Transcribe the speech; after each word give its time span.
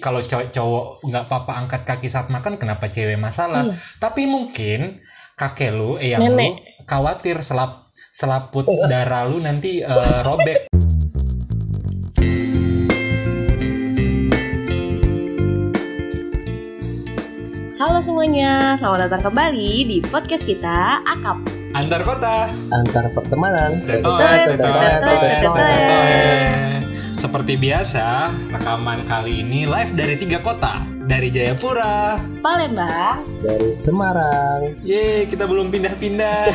kalau 0.00 0.18
cowok 0.24 1.04
nggak 1.04 1.24
apa-apa 1.28 1.52
angkat 1.60 1.82
kaki 1.84 2.08
saat 2.08 2.26
makan 2.26 2.56
kenapa 2.56 2.88
cewek 2.88 3.14
masalah 3.14 3.62
Iya. 3.62 3.76
tapi 4.00 4.24
mungkin 4.24 4.98
kakek 5.36 5.70
lu 5.70 5.94
eyang 5.96 6.24
Nenek. 6.26 6.52
lu 6.56 6.84
khawatir 6.84 7.38
selap 7.40 7.92
selaput 8.10 8.64
darah 8.88 9.28
lu 9.28 9.38
nanti 9.38 9.80
eh, 9.80 10.20
robek 10.20 10.66
Halo 17.80 17.96
semuanya, 17.98 18.76
selamat 18.76 19.08
datang 19.08 19.32
kembali 19.32 19.70
di 19.88 19.98
podcast 20.04 20.44
kita 20.44 21.00
Akap. 21.02 21.40
antar 21.70 22.02
kota 22.02 22.50
antar 22.74 23.04
pertemanan. 23.14 23.70
Seperti 27.20 27.60
biasa, 27.60 28.32
rekaman 28.48 29.04
kali 29.04 29.44
ini 29.44 29.68
live 29.68 29.92
dari 29.92 30.16
tiga 30.16 30.40
kota. 30.40 30.80
Dari 31.04 31.28
Jayapura. 31.28 32.16
Palembang, 32.40 33.20
dari 33.44 33.76
Semarang. 33.76 34.80
Yeay, 34.80 35.28
kita 35.28 35.44
belum 35.44 35.68
pindah-pindah. 35.68 36.48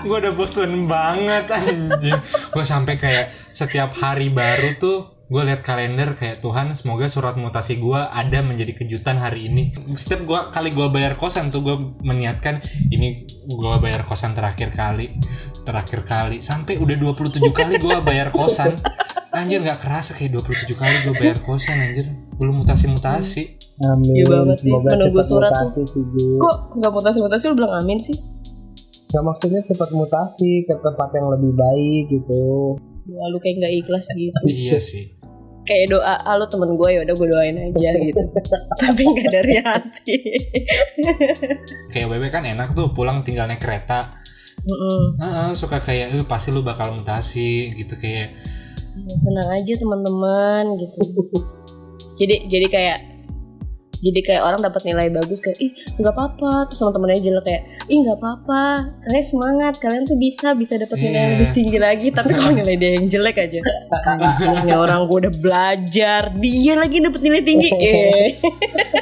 gue 0.08 0.16
udah 0.16 0.32
bosen 0.32 0.88
banget 0.88 1.44
anjing. 1.44 2.16
Gue 2.56 2.64
sampai 2.64 2.96
kayak 2.96 3.36
setiap 3.52 3.92
hari 4.00 4.32
baru 4.32 4.80
tuh 4.80 5.12
gue 5.32 5.42
lihat 5.48 5.64
kalender 5.64 6.12
kayak 6.12 6.44
Tuhan 6.44 6.76
semoga 6.76 7.08
surat 7.08 7.40
mutasi 7.40 7.80
gue 7.80 7.96
ada 7.96 8.44
menjadi 8.44 8.76
kejutan 8.76 9.16
hari 9.16 9.48
ini 9.48 9.72
setiap 9.96 10.28
gua 10.28 10.52
kali 10.52 10.76
gue 10.76 10.84
bayar 10.92 11.16
kosan 11.16 11.48
tuh 11.48 11.64
gue 11.64 11.76
meniatkan 12.04 12.60
ini 12.92 13.24
gue 13.48 13.74
bayar 13.80 14.04
kosan 14.04 14.36
terakhir 14.36 14.76
kali 14.76 15.16
terakhir 15.62 16.00
kali 16.02 16.38
sampai 16.42 16.76
udah 16.76 16.96
27 16.98 17.38
kali 17.50 17.74
gue 17.78 17.96
bayar 18.02 18.28
kosan 18.30 18.74
anjir 19.30 19.62
nggak 19.62 19.78
kerasa 19.80 20.12
kayak 20.12 20.34
27 20.36 20.74
kali 20.74 20.94
gue 21.02 21.14
bayar 21.14 21.38
kosan 21.38 21.78
anjir 21.78 22.06
belum 22.36 22.62
mutasi-mutasi 22.62 23.62
Amin. 23.82 24.14
Iya 24.14 24.24
banget 24.28 24.56
sih, 24.62 24.70
Semoga 24.70 24.94
menunggu 24.94 25.16
cepat 25.16 25.26
surat 25.26 25.50
mutasi 25.50 25.82
sih 25.88 26.04
Ju. 26.06 26.26
kok 26.38 26.56
nggak 26.76 26.92
mutasi-mutasi 26.92 27.44
lu 27.50 27.54
bilang 27.56 27.74
amin 27.80 27.98
sih? 27.98 28.14
Nggak 29.10 29.24
maksudnya 29.26 29.60
cepat 29.64 29.90
mutasi 29.90 30.52
ke 30.62 30.74
tempat 30.76 31.08
yang 31.12 31.26
lebih 31.32 31.52
baik 31.52 32.04
gitu. 32.12 32.42
Wah, 33.10 33.26
lu 33.26 33.42
kayak 33.42 33.58
nggak 33.58 33.74
ikhlas 33.82 34.06
gitu. 34.14 34.38
iya 34.44 34.78
sih 34.78 35.10
Kayak 35.62 35.94
doa, 35.94 36.14
ah 36.14 36.34
lu 36.36 36.46
temen 36.46 36.74
gue 36.74 36.88
ya 36.90 37.00
udah 37.00 37.14
gue 37.16 37.28
doain 37.30 37.56
aja 37.58 37.90
gitu. 38.06 38.22
Tapi 38.76 39.02
nggak 39.02 39.28
dari 39.30 39.54
hati. 39.62 40.16
kayak 41.90 42.06
WW 42.06 42.24
kan 42.28 42.44
enak 42.44 42.74
tuh 42.74 42.90
pulang 42.90 43.22
tinggal 43.22 43.46
naik 43.46 43.62
kereta 43.62 44.21
Mm-mm. 44.62 45.18
Heeh, 45.18 45.48
suka 45.58 45.82
kayak 45.82 46.14
eh 46.14 46.22
pasti 46.22 46.54
lu 46.54 46.62
bakal 46.62 46.94
mutasi 46.94 47.74
gitu 47.74 47.98
kayak 47.98 48.30
Ya, 48.92 49.14
Tenang 49.24 49.48
aja 49.56 49.72
teman-teman 49.80 50.64
gitu. 50.76 51.00
jadi 52.14 52.44
jadi 52.46 52.66
kayak 52.68 52.98
jadi 54.02 54.18
kayak 54.20 54.42
orang 54.42 54.60
dapat 54.60 54.82
nilai 54.82 55.08
bagus 55.08 55.38
kayak 55.38 55.56
ih 55.56 55.70
nggak 55.94 56.10
apa-apa 56.10 56.66
terus 56.66 56.78
teman-temannya 56.80 57.22
jelek 57.22 57.44
kayak 57.44 57.62
ih 57.86 57.98
nggak 57.98 58.18
apa-apa 58.18 58.62
kalian 59.00 59.22
semangat 59.24 59.74
kalian 59.78 60.02
tuh 60.02 60.18
bisa 60.18 60.52
bisa 60.52 60.74
dapat 60.74 60.98
nilai 60.98 61.08
yang 61.08 61.22
Iya. 61.22 61.32
lebih 61.32 61.48
tinggi 61.52 61.78
lagi 61.78 62.08
tapi 62.10 62.30
kalau 62.32 62.50
nilai 62.52 62.74
dia 62.74 62.90
yang 62.92 63.06
jelek 63.06 63.36
aja 63.38 63.60
anjingnya 64.04 64.76
orang 64.76 65.06
gue 65.06 65.18
udah 65.20 65.34
belajar 65.36 66.22
dia 66.34 66.74
lagi 66.74 66.96
dapat 66.98 67.20
nilai 67.20 67.42
tinggi 67.42 67.68
eh 67.80 68.28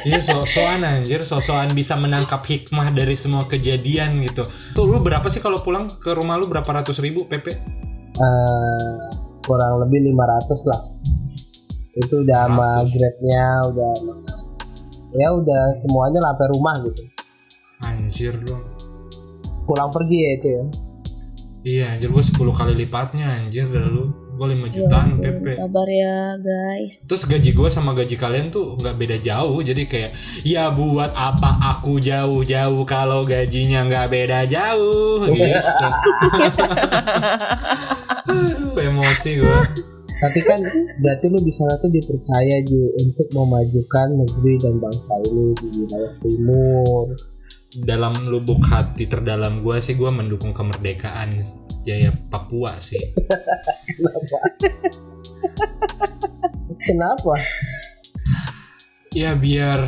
Iya 0.01 0.17
so-soan 0.19 0.81
anjir, 0.81 1.21
so-soan 1.21 1.69
bisa 1.71 1.93
menangkap 1.93 2.41
hikmah 2.41 2.89
dari 2.89 3.13
semua 3.13 3.45
kejadian 3.45 4.21
gitu. 4.23 4.45
Tuh 4.71 4.85
lu 4.85 4.97
berapa 4.97 5.29
sih 5.29 5.37
kalau 5.37 5.61
pulang 5.61 5.93
ke 5.93 6.09
rumah 6.11 6.35
lu 6.35 6.45
berapa 6.45 6.65
ratus 6.65 6.97
ribu 6.99 7.25
PP? 7.25 7.53
Eh, 8.11 8.97
kurang 9.41 9.77
lebih 9.79 10.09
500 10.09 10.57
lah. 10.65 10.81
Itu 11.93 12.17
udah 12.19 12.39
sama 12.43 12.69
500. 12.81 12.89
grade-nya, 12.91 13.45
udah 13.63 13.89
sama- 13.93 14.40
ya 15.11 15.27
udah 15.35 15.75
semuanya 15.75 16.19
lah 16.23 16.31
sampai 16.35 16.47
rumah 16.51 16.75
gitu. 16.87 17.03
Anjir 17.81 18.33
dong. 18.45 18.63
Pulang 19.65 19.89
pergi 19.91 20.17
ya 20.19 20.31
itu 20.37 20.47
ya. 20.47 20.63
Iya 21.61 21.85
anjir 21.93 22.09
gue 22.09 22.23
10 22.25 22.41
kali 22.57 22.73
lipatnya 22.73 23.25
anjir 23.37 23.69
dari 23.69 23.85
lu. 23.85 24.09
Gue 24.31 24.57
5 24.57 24.73
jutaan 24.73 25.21
PP. 25.21 25.53
sabar 25.53 25.85
ya 25.85 26.33
guys 26.41 27.05
Terus 27.05 27.29
gaji 27.29 27.53
gue 27.53 27.69
sama 27.69 27.93
gaji 27.93 28.17
kalian 28.17 28.49
tuh 28.49 28.73
nggak 28.73 28.97
beda 28.97 29.17
jauh 29.21 29.61
jadi 29.61 29.85
kayak 29.85 30.11
ya 30.41 30.73
buat 30.73 31.13
apa 31.13 31.61
aku 31.61 32.01
jauh-jauh 32.01 32.81
kalau 32.89 33.21
gajinya 33.21 33.85
nggak 33.85 34.09
beda 34.09 34.49
jauh 34.49 35.29
gitu. 35.37 36.65
Aduh 38.33 38.73
emosi 38.81 39.31
gue. 39.45 39.59
Tapi 40.21 40.39
kan 40.45 40.61
berarti 41.01 41.25
lu 41.27 41.41
di 41.41 41.49
sana 41.49 41.81
tuh 41.81 41.89
dipercaya 41.89 42.61
Ju 42.61 42.93
untuk 43.01 43.25
memajukan 43.33 44.21
negeri 44.21 44.53
dan 44.61 44.77
bangsa 44.77 45.13
ini 45.25 45.45
di 45.57 45.67
wilayah 45.81 46.13
timur. 46.21 47.05
dalam 47.71 48.11
lubuk 48.27 48.67
hati 48.67 49.07
terdalam 49.07 49.63
gue 49.63 49.79
sih 49.79 49.95
gue 49.95 50.11
mendukung 50.11 50.51
kemerdekaan 50.51 51.39
Jaya 51.87 52.11
Papua 52.27 52.75
sih 52.83 52.99
Kenapa? 56.83 57.39
ya 59.15 59.39
biar 59.39 59.87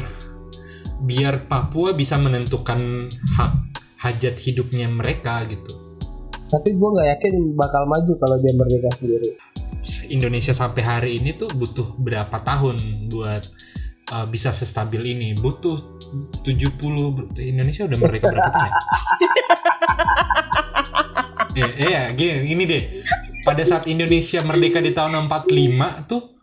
biar 1.03 1.43
Papua 1.51 1.91
bisa 1.91 2.15
menentukan 2.15 3.11
hak 3.35 3.53
hajat 3.99 4.35
hidupnya 4.39 4.87
mereka 4.87 5.43
gitu 5.51 5.75
Tapi 6.47 6.71
gue 6.71 6.87
nggak 6.87 7.09
yakin 7.19 7.33
bakal 7.59 7.83
maju 7.83 8.13
kalau 8.15 8.37
dia 8.37 8.53
merdeka 8.53 8.93
sendiri. 8.95 9.33
Indonesia 10.09 10.55
sampai 10.55 10.83
hari 10.83 11.11
ini 11.19 11.35
tuh 11.35 11.51
butuh 11.51 11.95
berapa 11.99 12.39
tahun 12.43 13.09
buat 13.11 13.43
uh, 14.11 14.25
bisa 14.27 14.55
sestabil 14.55 15.03
ini 15.15 15.35
butuh 15.35 15.99
70 16.43 17.39
Indonesia 17.39 17.83
udah 17.87 17.97
merdeka 17.99 18.27
berapa 18.31 18.51
tahun 18.51 18.69
ya? 18.69 18.73
Eh, 21.53 21.85
iya, 21.85 22.09
gini, 22.17 22.49
ini 22.49 22.63
deh. 22.65 22.83
Pada 23.45 23.61
saat 23.61 23.85
Indonesia 23.85 24.41
merdeka 24.41 24.81
di 24.81 24.89
tahun 24.89 25.29
45 25.29 26.09
tuh 26.09 26.33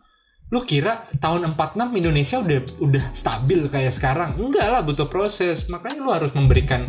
lu 0.51 0.63
kira 0.67 1.03
tahun 1.19 1.55
46 1.55 1.99
Indonesia 1.99 2.37
udah 2.39 2.59
udah 2.79 3.03
stabil 3.11 3.59
kayak 3.67 3.91
sekarang? 3.91 4.39
Enggak 4.39 4.71
lah, 4.71 4.79
butuh 4.79 5.11
proses. 5.11 5.67
Makanya 5.67 5.99
lu 5.99 6.11
harus 6.15 6.31
memberikan 6.31 6.87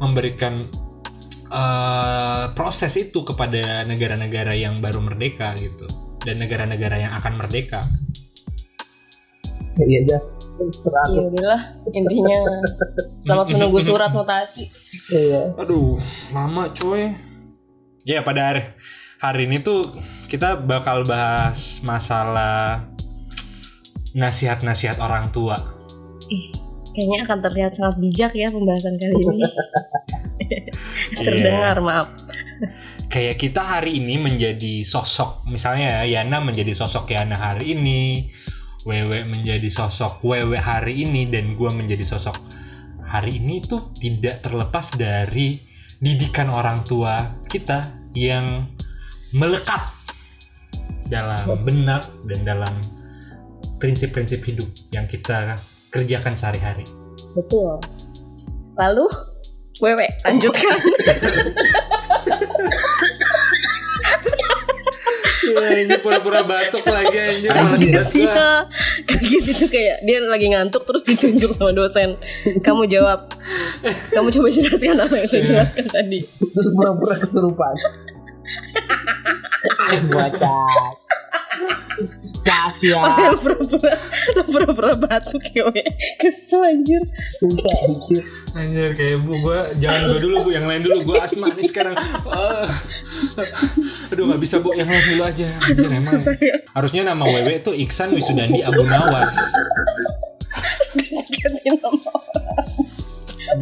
memberikan 0.00 0.64
eh, 1.48 2.44
proses 2.52 2.92
itu 2.96 3.24
kepada 3.24 3.82
negara-negara 3.84 4.52
yang 4.54 4.78
baru 4.78 5.00
merdeka 5.00 5.52
gitu 5.56 5.84
dan 6.22 6.38
negara-negara 6.38 6.96
yang 6.98 7.12
akan 7.16 7.34
merdeka. 7.36 7.82
Iya 9.78 10.00
dah. 10.04 10.22
ya 10.58 10.66
Terakhir. 10.82 11.22
udahlah 11.30 11.62
intinya 11.94 12.38
selamat 13.22 13.46
menunggu 13.54 13.78
surat 13.78 14.10
mutasi 14.10 14.66
Iya. 15.08 15.54
Aduh, 15.54 16.02
lama 16.34 16.66
coy. 16.74 17.14
Ya 18.02 18.26
pada 18.26 18.50
hari, 18.50 18.62
hari 19.22 19.46
ini 19.46 19.62
tuh 19.62 19.86
kita 20.26 20.58
bakal 20.58 21.06
bahas 21.06 21.78
masalah 21.80 22.90
nasihat-nasihat 24.12 24.98
orang 24.98 25.30
tua. 25.30 25.56
ih 26.28 26.67
kayaknya 26.98 27.18
akan 27.30 27.38
terlihat 27.46 27.72
sangat 27.78 27.96
bijak 28.02 28.32
ya 28.34 28.50
pembahasan 28.50 28.98
kali 28.98 29.14
ini. 29.14 29.46
Terdengar 31.22 31.78
maaf. 31.78 32.10
Kayak 33.06 33.38
kita 33.38 33.62
hari 33.62 34.02
ini 34.02 34.18
menjadi 34.18 34.82
sosok, 34.82 35.46
misalnya 35.46 36.02
ya, 36.02 36.18
Yana 36.18 36.42
menjadi 36.42 36.74
sosok 36.74 37.14
Yana 37.14 37.38
hari 37.38 37.78
ini, 37.78 38.26
Wewe 38.82 39.22
menjadi 39.22 39.70
sosok 39.70 40.18
Wewe 40.26 40.58
hari 40.58 41.06
ini, 41.06 41.30
dan 41.30 41.54
gua 41.54 41.70
menjadi 41.70 42.02
sosok 42.02 42.34
hari 43.06 43.38
ini 43.38 43.62
tuh 43.62 43.94
tidak 43.94 44.42
terlepas 44.42 44.98
dari 44.98 45.56
didikan 46.02 46.50
orang 46.50 46.82
tua 46.82 47.38
kita 47.46 48.10
yang 48.12 48.66
melekat 49.32 49.80
dalam 51.08 51.46
benak 51.64 52.04
dan 52.28 52.40
dalam 52.44 52.74
prinsip-prinsip 53.80 54.44
hidup 54.44 54.68
yang 54.92 55.08
kita 55.08 55.56
kerjakan 55.88 56.34
sehari-hari. 56.34 56.84
betul 57.32 57.78
lalu 58.74 59.06
wewe 59.78 60.06
lanjutkan 60.24 60.76
Ya, 65.48 65.80
ini 65.80 65.96
pura-pura 65.98 66.44
batuk 66.44 66.84
lagi 66.84 67.16
anjir. 67.16 67.50
Anjir. 67.50 68.04
Iya, 68.12 68.68
kayak 69.08 69.22
gitu 69.24 69.50
tuh 69.64 69.68
kayak 69.72 70.04
dia 70.04 70.20
lagi 70.20 70.46
ngantuk 70.52 70.84
terus 70.84 71.02
ditunjuk 71.02 71.50
sama 71.56 71.72
dosen. 71.72 72.20
Kamu 72.60 72.84
jawab. 72.84 73.32
Kamu 74.12 74.28
coba 74.28 74.48
jelaskan 74.52 75.00
apa 75.00 75.14
yang 75.16 75.28
saya 75.28 75.42
jelaskan 75.42 75.88
tadi. 75.88 76.20
Terus 76.22 76.68
pura-pura 76.76 77.16
kesurupan. 77.16 77.74
Bocah. 80.12 81.07
Sasya 82.38 82.98
Lo 83.34 83.36
pura-pura 83.42 83.92
Lo 84.38 84.42
pura-pura 84.46 84.92
batuk 84.94 85.42
ya 85.50 85.66
we. 85.66 85.82
Kesel 86.22 86.62
anjir 86.62 87.02
Enggak 87.42 87.76
anjir 87.90 88.22
Anjir 88.54 88.90
kayak 88.94 89.18
bu 89.26 89.34
gue 89.42 89.58
jangan 89.82 90.00
gue 90.14 90.20
dulu 90.22 90.36
bu 90.46 90.50
yang 90.54 90.66
lain 90.70 90.82
dulu 90.86 91.14
gue 91.14 91.18
asma 91.18 91.50
nih 91.52 91.66
sekarang. 91.66 91.94
Ah. 92.30 92.70
aduh 94.14 94.24
nggak 94.30 94.40
bisa 94.40 94.62
bu 94.62 94.72
yang 94.74 94.86
lain 94.86 95.04
dulu 95.14 95.22
aja. 95.26 95.46
Anjir 95.62 95.90
emang 95.90 96.22
harusnya 96.72 97.02
nama 97.06 97.24
Wewe 97.26 97.58
tuh 97.60 97.74
Iksan 97.74 98.14
Wisudandi 98.14 98.62
Abu 98.62 98.82
Nawas. 98.86 99.34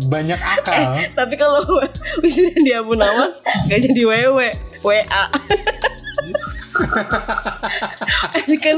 Banyak 0.06 0.38
akal. 0.38 0.98
Tapi 1.14 1.34
kalau 1.38 1.62
wisuda 2.20 2.58
di 2.62 2.72
Abu 2.74 2.98
Nawas 2.98 3.38
Gak 3.70 3.80
jadi 3.86 4.02
wewe 4.02 4.50
WA 4.82 5.24
Ini 8.46 8.56
kan 8.58 8.76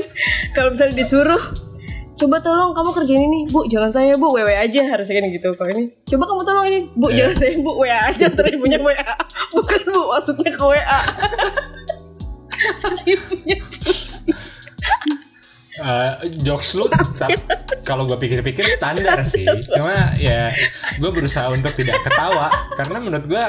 Kalau 0.53 0.69
misalnya 0.73 0.97
disuruh 0.99 1.43
Coba 2.19 2.43
tolong 2.43 2.75
kamu 2.75 2.91
kerjain 2.91 3.23
ini 3.23 3.47
Bu 3.47 3.63
jangan 3.71 3.95
saya 3.95 4.19
bu 4.19 4.35
WW 4.35 4.51
aja 4.51 4.83
harusnya 4.91 5.23
kan 5.23 5.31
gitu. 5.31 5.55
Kalau 5.55 5.71
ini 5.71 5.95
Coba 6.03 6.27
kamu 6.27 6.43
tolong 6.43 6.67
ini 6.67 6.79
Bu 6.99 7.15
Ya. 7.15 7.31
jangan 7.31 7.35
saya 7.39 7.53
bu 7.63 7.71
WA 7.79 7.99
aja 8.11 8.27
Terus 8.27 8.51
ibunya 8.59 8.79
WA 8.83 9.07
Bukan 9.55 9.81
bu 9.87 10.01
maksudnya 10.11 10.51
ke 10.51 10.65
WA 10.65 10.99
Eh, 15.79 16.13
jokes 16.43 16.75
lu 16.75 16.91
kalau 17.87 18.05
gue 18.05 18.19
pikir-pikir 18.19 18.67
standar 18.75 19.23
sih. 19.23 19.47
Cuma 19.71 20.19
ya 20.19 20.51
gue 20.99 21.11
berusaha 21.15 21.47
untuk 21.49 21.71
tidak 21.73 22.03
ketawa. 22.03 22.51
Karena 22.75 22.99
menurut 22.99 23.27
gue 23.27 23.45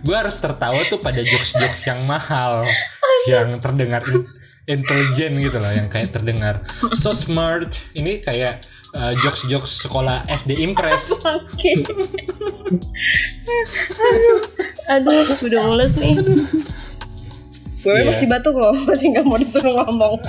gue 0.00 0.16
harus 0.16 0.34
tertawa 0.36 0.82
tuh 0.88 0.98
pada 0.98 1.22
jokes-jokes 1.22 1.86
yang 1.86 2.02
mahal 2.04 2.66
yang 3.28 3.60
terdengar 3.62 4.02
in- 4.08 4.26
intelijen 4.66 5.38
gitu 5.38 5.62
loh 5.62 5.70
yang 5.70 5.86
kayak 5.86 6.10
terdengar. 6.10 6.66
So 6.92 7.14
smart. 7.14 7.70
Ini 7.94 8.18
kayak 8.20 8.66
eh, 8.90 9.12
jokes-jokes 9.22 9.86
sekolah 9.86 10.26
SD 10.26 10.58
Impress 10.66 11.14
Oke. 11.38 11.86
Aduh 14.90 15.22
udah 15.46 15.62
mules 15.70 15.94
nih 15.94 16.18
Gue 17.80 17.96
Iya. 17.96 18.12
masih 18.12 18.28
batuk 18.28 18.54
loh 18.54 18.76
Masih 18.88 19.12
gak 19.12 19.24
mau 19.24 19.36
disuruh 19.36 19.72
ngomong. 19.80 20.20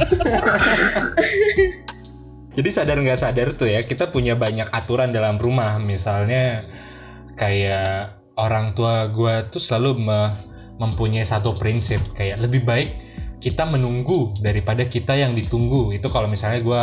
Jadi 2.51 2.67
sadar 2.67 2.99
nggak 2.99 3.15
sadar 3.15 3.55
tuh 3.55 3.71
ya 3.71 3.79
kita 3.79 4.11
punya 4.11 4.35
banyak 4.35 4.67
aturan 4.69 5.15
dalam 5.15 5.39
rumah. 5.39 5.79
Misalnya 5.79 6.67
kayak 7.35 8.11
orang 8.35 8.75
tua 8.75 9.07
gue 9.07 9.47
tuh 9.47 9.63
selalu 9.63 10.03
me- 10.03 10.33
mempunyai 10.75 11.23
satu 11.23 11.53
prinsip 11.53 12.01
kayak 12.11 12.41
lebih 12.41 12.65
baik 12.65 12.89
kita 13.39 13.63
menunggu 13.65 14.35
daripada 14.43 14.83
kita 14.83 15.15
yang 15.15 15.31
ditunggu. 15.31 15.95
Itu 15.95 16.11
kalau 16.11 16.27
misalnya 16.27 16.59
gue 16.59 16.81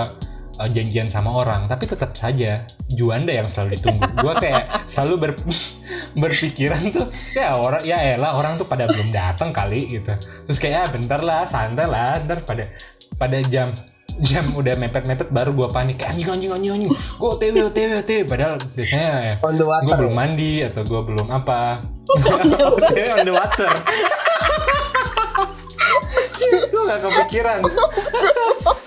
uh, 0.59 0.69
janjian 0.69 1.07
sama 1.07 1.31
orang 1.31 1.71
tapi 1.71 1.87
tetap 1.87 2.13
saja 2.19 2.67
Juanda 2.91 3.31
yang 3.31 3.47
selalu 3.47 3.79
ditunggu. 3.79 4.05
Gue 4.19 4.35
kayak 4.37 4.89
selalu 4.91 5.15
ber, 5.17 5.33
berpikiran 6.23 6.83
tuh 6.91 7.07
ya 7.33 7.55
orang 7.55 7.85
ya 7.87 8.19
elah 8.19 8.35
orang 8.35 8.59
tuh 8.59 8.67
pada 8.67 8.91
belum 8.91 9.15
datang 9.15 9.55
kali 9.55 10.01
gitu. 10.01 10.13
Terus 10.19 10.59
kayak 10.59 10.79
ah, 10.85 10.89
bentar 10.91 11.21
lah 11.23 11.47
santai 11.47 11.87
lah 11.87 12.19
ntar 12.27 12.43
pada 12.43 12.69
pada 13.15 13.39
jam 13.47 13.71
jam 14.19 14.51
udah 14.51 14.75
mepet-mepet 14.75 15.31
baru 15.31 15.55
gua 15.55 15.69
panik. 15.71 16.03
Anjing 16.03 16.27
anjing 16.27 16.51
anjing 16.51 16.73
anjing. 16.75 16.91
Gua 17.21 17.39
otw 17.39 17.71
otw 17.71 17.81
otw 18.03 18.13
padahal 18.27 18.55
biasanya 18.75 19.11
ya 19.23 19.35
gue 19.39 19.95
belum 19.95 20.15
mandi 20.15 20.53
atau 20.67 20.83
gue 20.83 21.01
belum 21.07 21.29
apa. 21.31 21.87
Otw 22.19 23.05
on 23.15 23.27
the 23.29 23.35
water 23.37 23.71
gue 26.49 26.83
gak 26.85 27.01
kepikiran. 27.03 27.61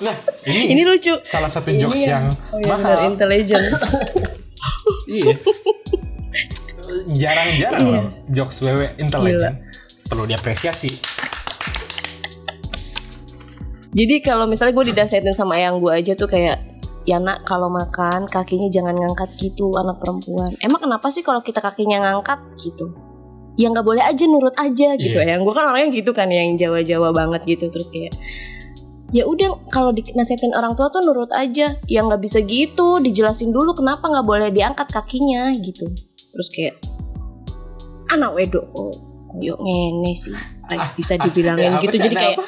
Nah 0.01 0.17
ini, 0.49 0.73
Ini 0.73 0.81
lucu. 0.81 1.13
salah 1.21 1.45
satu 1.45 1.69
Ini 1.69 1.77
jokes 1.77 2.01
yang, 2.01 2.25
oh 2.49 2.57
iya, 2.57 2.73
benar, 2.73 2.97
mahal. 2.97 3.09
intelligent. 3.13 3.65
Iya. 5.11 5.35
Jarang-jarang 7.11 7.85
loh 7.85 8.05
jokes 8.27 8.63
wewe 8.63 8.93
intelligent. 8.97 9.61
Perlu 10.07 10.25
diapresiasi. 10.25 10.97
Jadi 13.91 14.15
kalau 14.23 14.47
misalnya 14.47 14.71
gue 14.73 14.85
didasetin 14.95 15.35
sama 15.35 15.59
ayang 15.59 15.83
gue 15.83 15.91
aja 15.91 16.15
tuh 16.15 16.25
kayak 16.25 16.63
Ya 17.01 17.17
nak 17.17 17.49
kalau 17.49 17.65
makan 17.65 18.29
kakinya 18.29 18.69
jangan 18.69 18.93
ngangkat 18.93 19.25
gitu 19.41 19.73
anak 19.73 19.97
perempuan. 19.97 20.53
Emang 20.61 20.85
kenapa 20.85 21.09
sih 21.09 21.25
kalau 21.25 21.41
kita 21.41 21.57
kakinya 21.57 21.97
ngangkat 21.97 22.37
gitu 22.61 22.93
Ya 23.59 23.67
nggak 23.67 23.83
boleh 23.83 23.99
aja 23.99 24.23
nurut 24.27 24.55
aja 24.55 24.95
gitu. 24.95 25.17
Iya. 25.19 25.35
Yang 25.35 25.41
gue 25.43 25.53
kan 25.53 25.65
orangnya 25.75 25.89
gitu 25.91 26.11
kan 26.15 26.31
yang 26.31 26.55
Jawa-Jawa 26.55 27.11
banget 27.11 27.41
gitu. 27.45 27.67
Terus 27.67 27.91
kayak 27.91 28.15
ya 29.11 29.27
udah 29.27 29.59
kalau 29.75 29.91
dinasehatin 29.91 30.55
orang 30.55 30.71
tua 30.79 30.87
tuh 30.87 31.03
nurut 31.03 31.29
aja. 31.35 31.75
Ya 31.85 31.99
nggak 31.99 32.23
bisa 32.23 32.39
gitu 32.41 33.03
dijelasin 33.03 33.51
dulu 33.51 33.75
kenapa 33.75 34.07
nggak 34.07 34.23
boleh 34.23 34.49
diangkat 34.55 34.87
kakinya 34.87 35.51
gitu. 35.59 35.91
Terus 36.31 36.47
kayak 36.55 36.79
anak 38.15 38.31
wedok 38.35 38.63
kok 38.71 38.95
koyok 39.35 39.59
ngene 39.59 40.11
sih. 40.15 40.35
Kayak 40.71 40.95
bisa 40.95 41.19
dibilangin 41.19 41.75
apa 41.75 41.83
gitu 41.83 41.95
jadi 41.99 42.15
kayak 42.15 42.39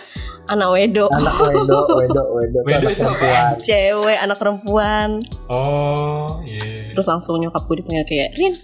anak 0.48 0.70
wedok. 0.72 1.12
Anak 1.12 1.36
wedo 1.40 1.80
wedo 2.00 2.24
wedo 2.32 2.60
Wedo 2.64 2.80
anak 2.80 2.92
itu 2.96 3.04
perempuan. 3.04 3.52
Cewek 3.60 4.18
anak 4.24 4.38
perempuan. 4.40 5.10
Oh 5.52 6.40
iya. 6.48 6.88
Terus 6.96 7.08
langsung 7.12 7.44
nyokap 7.44 7.68
gue 7.68 7.84
dipanggil 7.84 8.08
kayak 8.08 8.40
Rin 8.40 8.56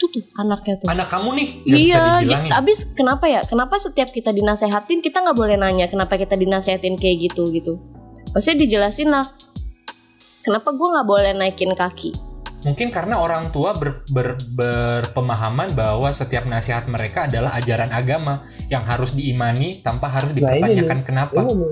tuh 0.00 0.08
tuh 0.08 0.24
anaknya 0.34 0.80
tuh. 0.80 0.88
Anak 0.88 1.12
kamu 1.12 1.28
nih 1.36 1.48
bisa 1.62 1.76
iya 1.76 2.00
dibilangin. 2.16 2.48
Gitu. 2.48 2.56
abis 2.56 2.78
kenapa 2.96 3.28
ya? 3.28 3.44
Kenapa 3.44 3.76
setiap 3.76 4.08
kita 4.08 4.32
dinasehatin 4.32 5.04
kita 5.04 5.20
nggak 5.20 5.36
boleh 5.36 5.60
nanya 5.60 5.86
kenapa 5.86 6.16
kita 6.16 6.34
dinasehatin 6.34 6.96
kayak 6.96 7.28
gitu 7.28 7.52
gitu. 7.52 7.76
Maksudnya 8.32 8.64
dijelasin 8.64 9.12
lah 9.12 9.28
kenapa 10.40 10.72
gue 10.72 10.88
nggak 10.88 11.04
boleh 11.06 11.32
naikin 11.36 11.76
kaki? 11.76 12.16
Mungkin 12.60 12.92
karena 12.92 13.16
orang 13.16 13.48
tua 13.48 13.72
ber, 13.72 14.04
ber- 14.08 14.36
berpemahaman 14.52 15.72
bahwa 15.72 16.12
setiap 16.12 16.44
nasihat 16.44 16.84
mereka 16.86 17.24
adalah 17.24 17.56
ajaran 17.56 17.88
agama 17.88 18.44
yang 18.68 18.84
harus 18.84 19.12
diimani 19.12 19.80
tanpa 19.80 20.08
harus 20.08 20.32
Nah, 20.32 20.52
ini 20.52 20.76
dipertanyakan 20.76 20.98
kenapa. 21.00 21.40
ini 21.40 21.68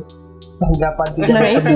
tanggapan 0.59 1.09
tidak 1.17 1.29
Nah, 1.29 1.49
itu. 1.53 1.75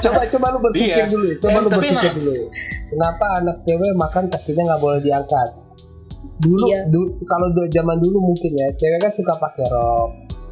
Coba 0.00 0.20
coba 0.26 0.46
lu 0.48 0.58
berpikir 0.62 0.96
Iya. 0.96 1.06
dulu 1.06 1.26
coba 1.36 1.50
Eh, 1.50 1.60
lu 1.60 1.68
tapi 1.68 1.80
berpikir 1.84 2.10
emang- 2.10 2.18
dulu. 2.18 2.34
Kenapa 2.90 3.26
anak 3.36 3.56
cewek 3.60 3.92
makan 3.94 4.24
kakinya 4.26 4.62
nggak 4.66 4.80
boleh 4.80 5.00
diangkat? 5.00 5.48
Dulu, 6.40 6.64
Iya. 6.66 6.80
du- 6.86 7.12
kalau 7.22 7.46
zaman 7.66 7.96
dulu 7.98 8.18
mungkin 8.22 8.52
ya 8.52 8.68
cewek 8.72 8.98
kan 8.98 9.12
suka 9.12 9.34
pakai 9.36 9.66
rok. 9.66 10.10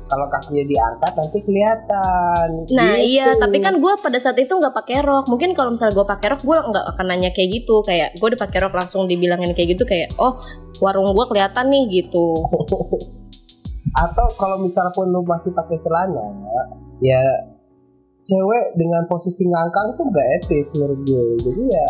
Kalau 0.09 0.25
kakinya 0.27 0.65
diangkat 0.65 1.13
nanti 1.15 1.39
kelihatan. 1.43 2.49
Nah 2.71 2.97
Gitu. 2.97 3.13
iya 3.13 3.37
tapi 3.37 3.61
kan 3.61 3.77
gue 3.77 3.93
pada 3.95 4.17
saat 4.17 4.37
itu 4.37 4.49
nggak 4.49 4.73
pakai 4.75 5.05
rok. 5.05 5.29
Mungkin 5.29 5.53
kalau 5.53 5.73
misalnya 5.73 5.93
gue 5.95 6.07
pakai 6.07 6.29
rok 6.31 6.43
gue 6.43 6.57
nggak 6.59 6.85
akan 6.95 7.07
nanya 7.07 7.31
kayak 7.31 7.49
gitu. 7.55 7.81
Kayak 7.83 8.17
gue 8.17 8.27
udah 8.27 8.41
pakai 8.41 8.59
rok 8.59 8.73
langsung 8.73 9.05
dibilangin 9.05 9.53
kayak 9.53 9.77
gitu 9.77 9.85
kayak 9.85 10.09
oh 10.17 10.41
warung 10.79 11.13
gue 11.13 11.27
kelihatan 11.27 11.69
nih 11.69 11.85
gitu. 12.01 12.25
Atau 14.01 14.27
kalau 14.37 14.57
misalnya 14.59 14.93
pun 14.93 15.09
lu 15.09 15.21
masih 15.23 15.51
pakai 15.51 15.77
celana 15.77 16.25
ya 17.01 17.21
cewek 18.29 18.77
dengan 18.77 19.09
posisi 19.09 19.49
ngangkang 19.49 19.97
tuh 19.97 20.05
nggak 20.05 20.29
etis 20.45 20.77
menurut 20.77 21.01
gue 21.09 21.25
jadi 21.41 21.63
ya 21.73 21.89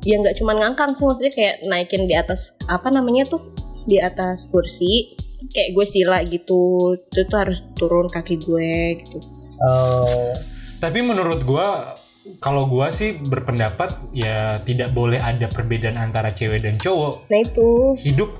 ya 0.00 0.14
nggak 0.18 0.36
cuman 0.42 0.56
ngangkang 0.58 0.90
sih 0.98 1.06
maksudnya 1.06 1.32
kayak 1.32 1.56
naikin 1.70 2.10
di 2.10 2.16
atas 2.18 2.58
apa 2.66 2.90
namanya 2.90 3.28
tuh 3.30 3.54
di 3.86 4.02
atas 4.02 4.50
kursi 4.50 5.14
kayak 5.54 5.76
gue 5.76 5.86
sila 5.86 6.18
gitu 6.26 6.96
itu 6.98 7.20
tuh 7.30 7.38
harus 7.38 7.62
turun 7.78 8.10
kaki 8.10 8.42
gue 8.42 9.04
gitu 9.06 9.18
eh, 9.60 10.32
Tapi 10.80 11.04
menurut 11.04 11.44
gua 11.44 11.92
kalau 12.40 12.64
gua 12.64 12.88
sih 12.88 13.20
berpendapat 13.20 14.12
ya 14.16 14.64
tidak 14.64 14.96
boleh 14.96 15.20
ada 15.20 15.44
perbedaan 15.44 16.00
antara 16.00 16.32
cewek 16.32 16.64
dan 16.64 16.80
cowok. 16.80 17.28
nah 17.28 17.40
itu 17.40 17.68
Hidup 18.00 18.32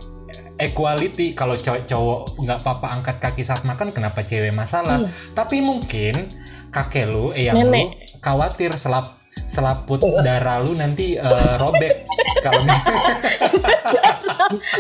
equality 0.61 1.37
kalau 1.37 1.57
cowok 1.57 1.85
cowok 1.89 2.21
nggak 2.45 2.59
apa-apa 2.65 2.87
angkat 2.97 3.17
kaki 3.21 3.43
saat 3.45 3.65
makan 3.65 3.93
kenapa 3.93 4.25
cewek 4.25 4.53
masalah. 4.57 5.05
Iya. 5.05 5.13
Tapi 5.37 5.61
mungkin 5.65 6.29
kakek 6.71 7.11
lu, 7.11 7.35
eyang 7.35 7.67
lu 7.67 7.71
Nenek. 7.71 8.19
khawatir 8.23 8.71
selap 8.79 9.21
selaput 9.47 10.03
darah 10.23 10.63
lu 10.63 10.75
nanti 10.79 11.19
eh, 11.19 11.55
robek. 11.59 12.07
Kalau 12.45 12.63
misalnya 12.63 13.21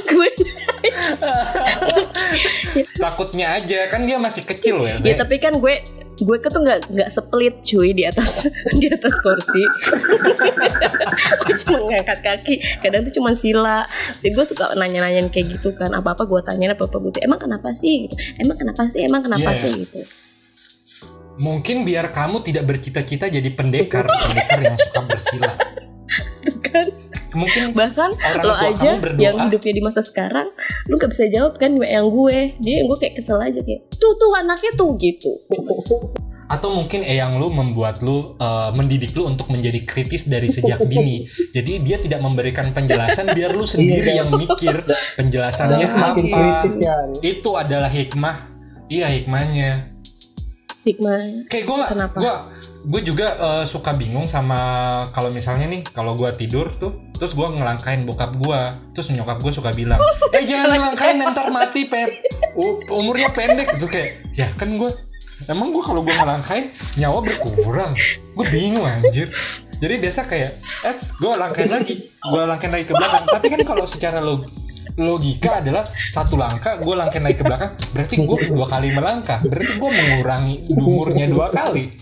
gue 0.06 0.28
takutnya 2.97 3.47
aja 3.59 3.87
kan 3.90 4.06
dia 4.06 4.16
masih 4.16 4.47
kecil 4.47 4.87
ya. 4.87 4.97
ya 5.02 5.14
tapi 5.18 5.37
kan 5.42 5.59
gue 5.59 5.82
gue 6.20 6.37
ke 6.37 6.49
tuh 6.52 6.61
nggak 6.61 6.92
nggak 6.92 7.11
split 7.11 7.54
cuy 7.64 7.97
di 7.97 8.04
atas 8.04 8.44
di 8.80 8.87
atas 8.92 9.14
kursi. 9.25 9.64
Gue 11.49 11.54
cuma 11.64 11.80
ngangkat 11.88 12.20
kaki. 12.20 12.54
Kadang 12.85 13.09
tuh 13.09 13.14
cuma 13.16 13.32
sila. 13.32 13.88
Jadi 14.20 14.37
gue 14.37 14.44
suka 14.44 14.76
nanya-nanyain 14.76 15.32
kayak 15.32 15.56
gitu 15.56 15.73
kan. 15.73 15.88
Apa 15.97 16.12
apa 16.12 16.28
gue 16.28 16.40
tanyain 16.44 16.76
apa 16.76 16.85
apa 16.85 16.97
gue 17.00 17.25
emang 17.25 17.40
kenapa 17.40 17.73
sih? 17.73 18.04
Gitu. 18.04 18.14
Emang 18.37 18.61
kenapa 18.61 18.85
sih? 18.85 19.00
Emang 19.00 19.25
kenapa 19.25 19.56
Iya. 19.56 19.64
sih? 19.64 19.73
Gitu 19.80 20.00
Mungkin 21.40 21.88
biar 21.88 22.12
kamu 22.12 22.44
tidak 22.44 22.68
bercita-cita 22.68 23.32
jadi 23.32 23.49
pendekar, 23.56 24.04
pendekar 24.04 24.61
yang 24.61 24.76
suka 24.76 25.00
bersila. 25.09 25.56
kan? 26.61 26.87
Mungkin 27.30 27.73
bahkan 27.73 28.11
orang 28.12 28.44
lo 28.44 28.54
tua 28.59 28.68
aja 28.75 28.90
kamu 28.92 29.00
berdoa. 29.00 29.23
yang 29.23 29.37
hidupnya 29.49 29.73
di 29.78 29.82
masa 29.82 30.02
sekarang 30.02 30.50
lu 30.90 30.99
gak 30.99 31.14
bisa 31.14 31.30
jawab 31.30 31.56
kan 31.56 31.73
yang 31.78 32.12
gue. 32.12 32.59
Dia 32.61 32.85
gue 32.85 32.97
kayak 33.00 33.14
kesel 33.16 33.40
aja 33.40 33.61
kayak 33.62 33.88
tuh 33.97 34.12
tuh 34.20 34.37
anaknya 34.37 34.73
tuh 34.76 34.92
gitu. 35.00 35.30
Atau 36.50 36.75
mungkin 36.75 37.06
eyang 37.06 37.38
lu 37.38 37.49
membuat 37.54 38.02
lu 38.02 38.35
uh, 38.37 38.75
mendidik 38.75 39.14
lu 39.14 39.30
untuk 39.30 39.49
menjadi 39.54 39.80
kritis 39.87 40.26
dari 40.26 40.50
sejak 40.50 40.82
dini. 40.82 41.23
Jadi 41.56 41.80
dia 41.87 42.02
tidak 42.02 42.20
memberikan 42.20 42.75
penjelasan 42.75 43.30
biar 43.30 43.54
lu 43.54 43.62
sendiri 43.62 44.18
Iya, 44.18 44.26
yang 44.26 44.35
mikir. 44.35 44.82
Penjelasannya 45.14 45.87
semakin 45.87 46.25
apa 46.26 46.35
kritis 46.35 46.76
ya. 46.82 46.94
Itu 47.23 47.54
adalah 47.54 47.88
hikmah. 47.88 48.50
Iya 48.90 49.06
hikmahnya 49.06 49.89
hikmah 50.82 51.46
kayak 51.46 51.64
gue 51.68 51.76
Kenapa? 51.88 52.16
gue 52.16 52.34
gue 52.80 53.00
juga 53.04 53.26
uh, 53.37 53.64
suka 53.68 53.92
bingung 53.92 54.25
sama 54.25 54.56
kalau 55.12 55.28
misalnya 55.28 55.68
nih 55.68 55.84
kalau 55.92 56.16
gue 56.16 56.32
tidur 56.32 56.72
tuh 56.72 56.96
terus 57.12 57.37
gue 57.37 57.44
ngelangkain 57.44 58.08
bokap 58.08 58.32
gue 58.32 58.60
terus 58.96 59.12
nyokap 59.12 59.37
gue 59.37 59.52
suka 59.52 59.76
bilang 59.76 60.00
eh 60.37 60.49
jangan 60.49 60.72
ngelangkain 60.72 61.20
ntar 61.20 61.52
mati 61.52 61.84
pet. 61.84 62.25
U- 62.56 62.96
umurnya 62.96 63.28
pendek 63.30 63.76
gitu 63.76 63.84
kayak 63.84 64.25
ya 64.32 64.49
kan 64.56 64.72
gue 64.80 64.88
emang 65.46 65.68
gue 65.70 65.84
kalau 65.84 66.00
gue 66.00 66.12
ngelangkain 66.12 66.72
nyawa 66.96 67.20
berkurang. 67.20 67.92
Gue 68.32 68.46
bingung 68.49 68.88
anjir. 68.88 69.28
Jadi 69.80 69.94
biasa 69.96 70.25
kayak 70.25 70.52
eh 70.84 70.96
gue 70.96 71.32
langkain 71.37 71.68
lagi 71.68 71.94
gue 72.00 72.42
langkain 72.44 72.72
lagi 72.72 72.84
ke 72.88 72.94
belakang. 72.96 73.25
Tapi 73.28 73.46
kan 73.52 73.60
kalau 73.64 73.84
secara 73.84 74.25
log 74.25 74.49
logika 75.00 75.64
adalah 75.64 75.85
satu 76.12 76.37
langkah 76.37 76.76
gue 76.76 76.95
langkain 76.95 77.25
lagi 77.25 77.40
ke 77.40 77.45
belakang 77.45 77.73
berarti 77.97 78.14
gue 78.21 78.38
dua 78.52 78.66
kali 78.69 78.88
melangkah. 78.92 79.40
Berarti 79.40 79.73
gue 79.80 79.90
mengurangi 79.90 80.54
umurnya 80.76 81.26
dua 81.26 81.49
kali. 81.49 81.97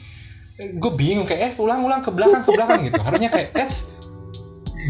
Gue 0.59 0.93
bingung 0.99 1.23
kayak 1.23 1.41
eh 1.41 1.53
ulang-ulang 1.63 2.03
ke 2.03 2.11
belakang 2.11 2.43
ke 2.43 2.51
belakang 2.51 2.83
gitu. 2.83 2.99
Harusnya 2.99 3.31
kayak 3.31 3.55
eh 3.55 3.71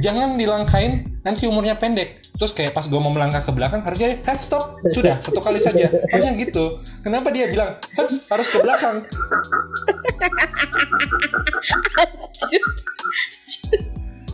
jangan 0.01 0.41
dilangkain 0.41 1.21
nanti 1.21 1.45
umurnya 1.45 1.77
pendek. 1.77 2.25
Terus 2.39 2.55
kayak 2.55 2.73
pas 2.73 2.87
gue 2.87 3.01
mau 3.03 3.13
melangkah 3.13 3.45
ke 3.45 3.53
belakang 3.53 3.85
harusnya 3.85 4.17
eh 4.17 4.39
stop. 4.39 4.81
Sudah 4.95 5.21
satu 5.21 5.45
kali 5.45 5.61
saja. 5.61 5.91
Harusnya 5.91 6.33
gitu. 6.41 6.81
Kenapa 7.05 7.29
dia 7.29 7.51
bilang 7.51 7.77
"Hets, 7.93 8.31
harus 8.33 8.49
ke 8.49 8.59
belakang 8.63 8.97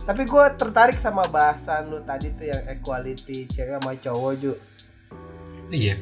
Tapi 0.05 0.21
gue 0.23 0.45
tertarik 0.55 0.95
sama 0.95 1.25
bahasan 1.25 1.89
lu 1.89 1.99
tadi 1.99 2.29
tuh 2.31 2.45
yang 2.45 2.61
equality 2.67 3.45
cewek 3.47 3.75
sama 3.75 3.93
cowok 3.95 4.31
ju. 4.37 4.53
iya 5.67 5.97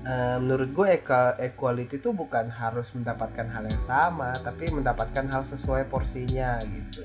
Eh, 0.00 0.36
menurut 0.38 0.70
gue 0.70 0.88
eka- 0.94 1.36
equality 1.38 1.96
itu 1.98 2.10
bukan 2.10 2.48
harus 2.48 2.88
mendapatkan 2.90 3.44
hal 3.44 3.60
yang 3.62 3.82
sama, 3.82 4.32
tapi 4.38 4.70
mendapatkan 4.70 5.26
hal 5.26 5.42
sesuai 5.42 5.84
porsinya 5.84 6.56
gitu. 6.62 7.04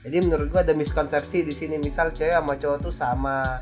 Jadi 0.00 0.16
menurut 0.18 0.48
gue 0.48 0.60
ada 0.62 0.72
miskonsepsi 0.72 1.42
di 1.42 1.52
sini. 1.52 1.76
Misal 1.76 2.08
cewek 2.10 2.32
sama 2.32 2.56
cowok 2.56 2.78
tuh 2.80 2.94
sama. 2.94 3.60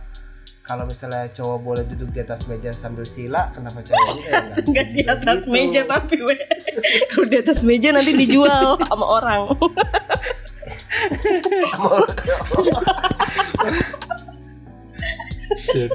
Kalau 0.63 0.85
misalnya 0.85 1.27
cowok 1.29 1.59
boleh 1.59 1.85
duduk 1.87 2.11
di 2.11 2.21
atas 2.21 2.47
meja 2.47 2.71
sambil 2.71 3.03
sila, 3.03 3.51
kenapa 3.51 3.83
cewek 3.83 3.99
enggak? 4.05 4.31
Ya, 4.31 4.39
Enggak 4.63 4.87
di 4.87 4.99
juga 5.01 5.13
atas 5.13 5.39
gitu. 5.41 5.51
meja 5.51 5.81
tapi 5.85 6.17
we. 6.21 6.35
Kalau 7.11 7.27
di 7.27 7.37
atas 7.37 7.59
meja 7.63 7.89
nanti 7.91 8.13
dijual 8.15 8.79
sama 8.81 9.07
orang. 9.09 9.41
Shit. 15.57 15.91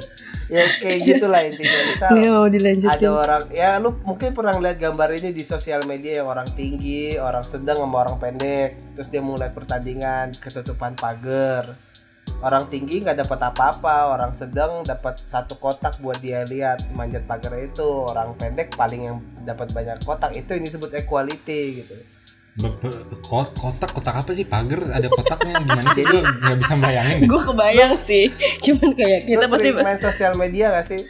ya 0.52 0.68
kayak 0.84 0.98
gitulah 1.00 1.40
intinya. 1.48 1.80
Misal 1.88 2.12
dilanjutin. 2.52 2.92
ada 2.92 3.08
orang 3.08 3.42
ya 3.56 3.80
lu 3.80 3.96
mungkin 4.04 4.36
pernah 4.36 4.52
lihat 4.60 4.76
gambar 4.76 5.08
ini 5.16 5.32
di 5.32 5.40
sosial 5.48 5.88
media 5.88 6.20
yang 6.20 6.28
orang 6.28 6.44
tinggi 6.52 7.16
orang 7.16 7.40
sedang 7.40 7.80
sama 7.80 8.04
orang 8.04 8.20
pendek 8.20 8.76
terus 8.92 9.08
dia 9.08 9.24
mulai 9.24 9.48
pertandingan 9.48 10.36
ketutupan 10.36 10.92
pagar 10.92 11.72
orang 12.42 12.68
tinggi 12.68 13.00
nggak 13.00 13.24
dapat 13.24 13.40
apa-apa 13.48 14.12
orang 14.12 14.34
sedang 14.34 14.82
dapat 14.84 15.22
satu 15.24 15.56
kotak 15.56 16.02
buat 16.02 16.18
dia 16.20 16.44
lihat 16.44 16.90
manjat 16.92 17.24
pagar 17.24 17.54
itu 17.56 17.86
orang 18.10 18.34
pendek 18.36 18.74
paling 18.76 19.02
yang 19.08 19.18
dapat 19.46 19.70
banyak 19.70 20.02
kotak 20.04 20.36
itu 20.36 20.58
yang 20.58 20.64
disebut 20.66 20.90
equality 21.00 21.80
gitu 21.80 21.96
kotak 23.24 23.90
kotak 23.96 24.12
apa 24.12 24.30
sih 24.36 24.44
pagar 24.44 24.84
ada 24.92 25.08
kotaknya 25.08 25.56
gimana 25.64 25.88
sih 25.96 26.04
gue 26.04 26.20
nggak 26.20 26.58
bisa 26.60 26.74
bayangin 26.76 27.16
deh. 27.24 27.28
Gue 27.32 27.40
kebayang 27.48 27.92
sih. 27.96 28.28
Cuman 28.64 28.92
kayak 28.92 29.20
kita 29.24 29.46
pasti 29.48 29.68
main 29.72 29.98
sosial 29.98 30.32
media 30.36 30.68
gak 30.68 30.86
sih 30.88 31.00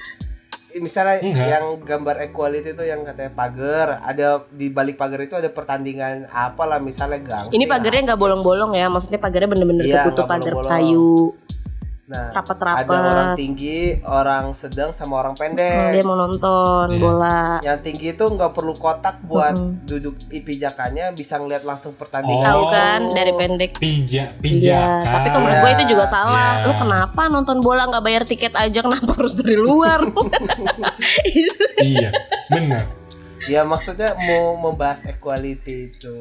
misalnya 0.80 1.20
Enggak. 1.20 1.48
yang 1.52 1.64
gambar 1.84 2.16
equality 2.30 2.72
itu 2.72 2.84
yang 2.86 3.04
katanya 3.04 3.32
pagar 3.36 4.00
ada 4.00 4.48
di 4.48 4.72
balik 4.72 4.96
pagar 4.96 5.20
itu 5.20 5.36
ada 5.36 5.52
pertandingan 5.52 6.24
apalah 6.32 6.80
misalnya 6.80 7.20
gang 7.20 7.46
ini 7.52 7.68
pagarnya 7.68 8.12
nggak 8.12 8.20
bolong-bolong 8.20 8.72
ya, 8.72 8.88
maksudnya 8.88 9.20
pagarnya 9.20 9.52
bener-bener 9.52 9.84
Iya, 9.84 10.08
tertutup 10.08 10.24
pagar 10.30 10.54
kayu, 10.64 11.36
Nah, 12.02 12.34
rapat-rapat. 12.34 12.82
ada 12.82 12.98
orang 13.08 13.30
tinggi, 13.34 13.94
orang 14.02 14.52
sedang, 14.52 14.90
sama 14.90 15.16
orang 15.16 15.32
Hmm, 15.32 15.54
pendek. 15.54 15.94
dia 15.94 16.02
mau 16.02 16.18
nonton 16.18 16.86
Iya. 16.88 16.98
bola. 16.98 17.40
Yang 17.62 17.78
tinggi 17.80 18.06
itu 18.10 18.24
nggak 18.26 18.50
perlu 18.50 18.74
kotak 18.74 19.22
buat 19.22 19.54
Mm-mm. 19.54 19.86
duduk 19.86 20.18
di 20.26 20.38
pijakannya, 20.38 21.14
bisa 21.14 21.38
ngeliat 21.38 21.62
langsung 21.62 21.94
Oh. 21.94 21.98
pertandingan. 21.98 22.42
Tahu 22.44 22.62
kan 22.68 23.00
dari 23.08 23.32
pendek. 23.32 23.70
Pija 23.76 24.28
Iya, 24.28 24.36
pijakan. 24.36 25.02
tapi 25.06 25.28
kalau 25.30 25.46
Iya. 25.46 25.60
gue 25.60 25.70
itu 25.72 25.84
juga 25.88 26.04
salah. 26.04 26.50
Iya. 26.58 26.64
Lu 26.64 26.72
kenapa 26.76 27.22
nonton 27.28 27.58
bola 27.60 27.82
nggak 27.86 28.02
bayar 28.02 28.22
tiket 28.24 28.52
aja? 28.52 28.78
Kenapa 28.82 29.10
harus 29.14 29.34
dari 29.34 29.54
luar? 29.54 30.02
iya 31.82 32.10
benar 32.48 32.84
Ya 33.42 33.62
maksudnya 33.62 34.14
mau 34.16 34.54
membahas 34.56 35.02
equality 35.04 35.90
itu. 35.90 36.14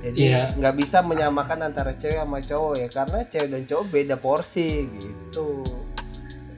Jadi 0.00 0.20
nggak 0.56 0.74
bisa 0.76 0.98
menyamakan 1.00 1.68
antara 1.68 1.92
cewek 1.92 2.16
sama 2.16 2.40
cowok 2.40 2.74
ya, 2.76 2.88
karena 2.88 3.18
cewek 3.24 3.48
dan 3.48 3.62
cowok 3.64 3.84
beda 3.88 4.16
porsi 4.16 4.88
gitu. 4.88 5.60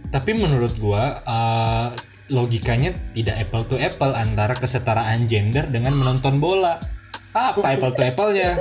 tapi 0.09 0.31
menurut 0.33 0.77
gua 0.77 1.19
eh, 1.23 1.89
logikanya 2.29 2.93
tidak 3.13 3.37
apple 3.41 3.65
to 3.65 3.77
apple 3.77 4.13
antara 4.13 4.53
kesetaraan 4.53 5.25
gender 5.25 5.67
dengan 5.67 5.97
menonton 5.97 6.37
bola 6.37 6.77
apa 7.33 7.65
apple 7.65 7.97
to 7.97 8.05
apple 8.05 8.29
nya 8.29 8.61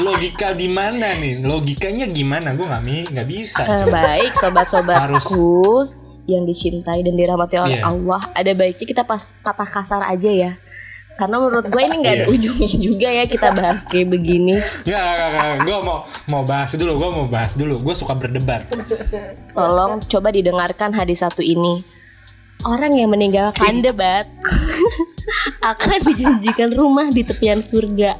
logika 0.00 0.56
di 0.56 0.64
mana 0.64 1.12
nih 1.12 1.44
logikanya 1.44 2.08
gimana 2.08 2.56
gua 2.56 2.80
nggak 2.80 3.12
nggak 3.12 3.28
bisa 3.28 3.62
Eh, 3.68 3.84
baik 3.86 4.32
sobat-sobatku 4.32 5.92
yang 6.24 6.44
dicintai 6.44 7.00
dan 7.00 7.16
dirahmati 7.16 7.56
oleh 7.56 7.80
Iya. 7.80 7.88
Allah, 7.88 8.20
ada 8.32 8.52
baiknya 8.52 8.84
kita 8.84 9.02
pas 9.04 9.32
kata 9.40 9.64
kasar 9.64 10.04
aja 10.04 10.28
ya. 10.28 10.52
Karena 11.18 11.36
menurut 11.36 11.66
gue 11.66 11.82
ini 11.82 11.96
nggak 11.98 12.14
ada 12.14 12.22
Iya. 12.22 12.30
ujungnya 12.30 12.70
juga 12.78 13.08
ya 13.10 13.24
kita 13.26 13.48
bahas 13.50 13.82
kayak 13.82 14.06
begini. 14.08 14.54
nggak 14.54 15.02
nggak 15.02 15.28
nggak 15.28 15.56
gue 15.60 15.78
mau 15.80 15.98
mau 16.24 16.42
bahas 16.42 16.70
dulu 16.72 16.92
gue 16.94 17.10
mau 17.12 17.26
bahas 17.26 17.52
dulu 17.52 17.74
gue 17.80 17.90
suka 17.92 18.14
berdebat 18.14 18.70
Tolong 19.50 19.98
coba 20.00 20.28
didengarkan 20.30 20.90
hadis 20.92 21.18
satu 21.18 21.42
ini. 21.42 21.82
Orang 22.60 22.90
yang 22.92 23.06
meninggalkan 23.08 23.80
debat 23.80 24.26
akan 25.72 25.98
dijanjikan 26.04 26.70
rumah 26.70 27.06
di 27.08 27.22
tepian 27.22 27.60
surga. 27.60 28.14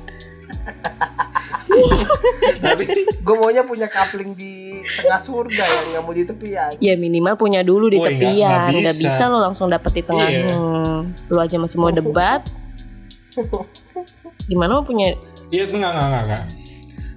tapi 2.58 2.82
Gue 3.18 3.34
maunya 3.36 3.62
punya 3.62 3.86
kapling 3.86 4.32
di 4.32 4.58
tengah 4.84 5.18
surga 5.18 5.58
yang 5.60 5.86
nggak 5.88 6.02
mau 6.02 6.12
di 6.12 6.24
tepian. 6.24 6.70
Ya 6.78 6.94
minimal 6.94 7.34
punya 7.36 7.60
dulu 7.62 7.86
di 7.88 7.98
nggak- 7.98 8.14
tepian. 8.16 8.50
nggak 8.64 8.80
Nggak 8.80 8.96
bisa. 8.96 9.10
bisa. 9.12 9.24
lo 9.26 9.38
langsung 9.40 9.68
dapet 9.68 9.92
di 9.92 10.02
tengah. 10.02 10.28
Iya. 10.28 10.50
Hmm, 10.50 10.98
Lu 11.26 11.38
aja 11.38 11.56
masih 11.56 11.76
mau 11.76 11.90
debat. 11.90 12.42
Gimana 14.50 14.80
mau 14.80 14.84
punya 14.84 15.12
Iya 15.48 15.64
enggak 15.68 15.90
enggak 15.92 16.06
enggak 16.08 16.24
enggak. 16.24 16.44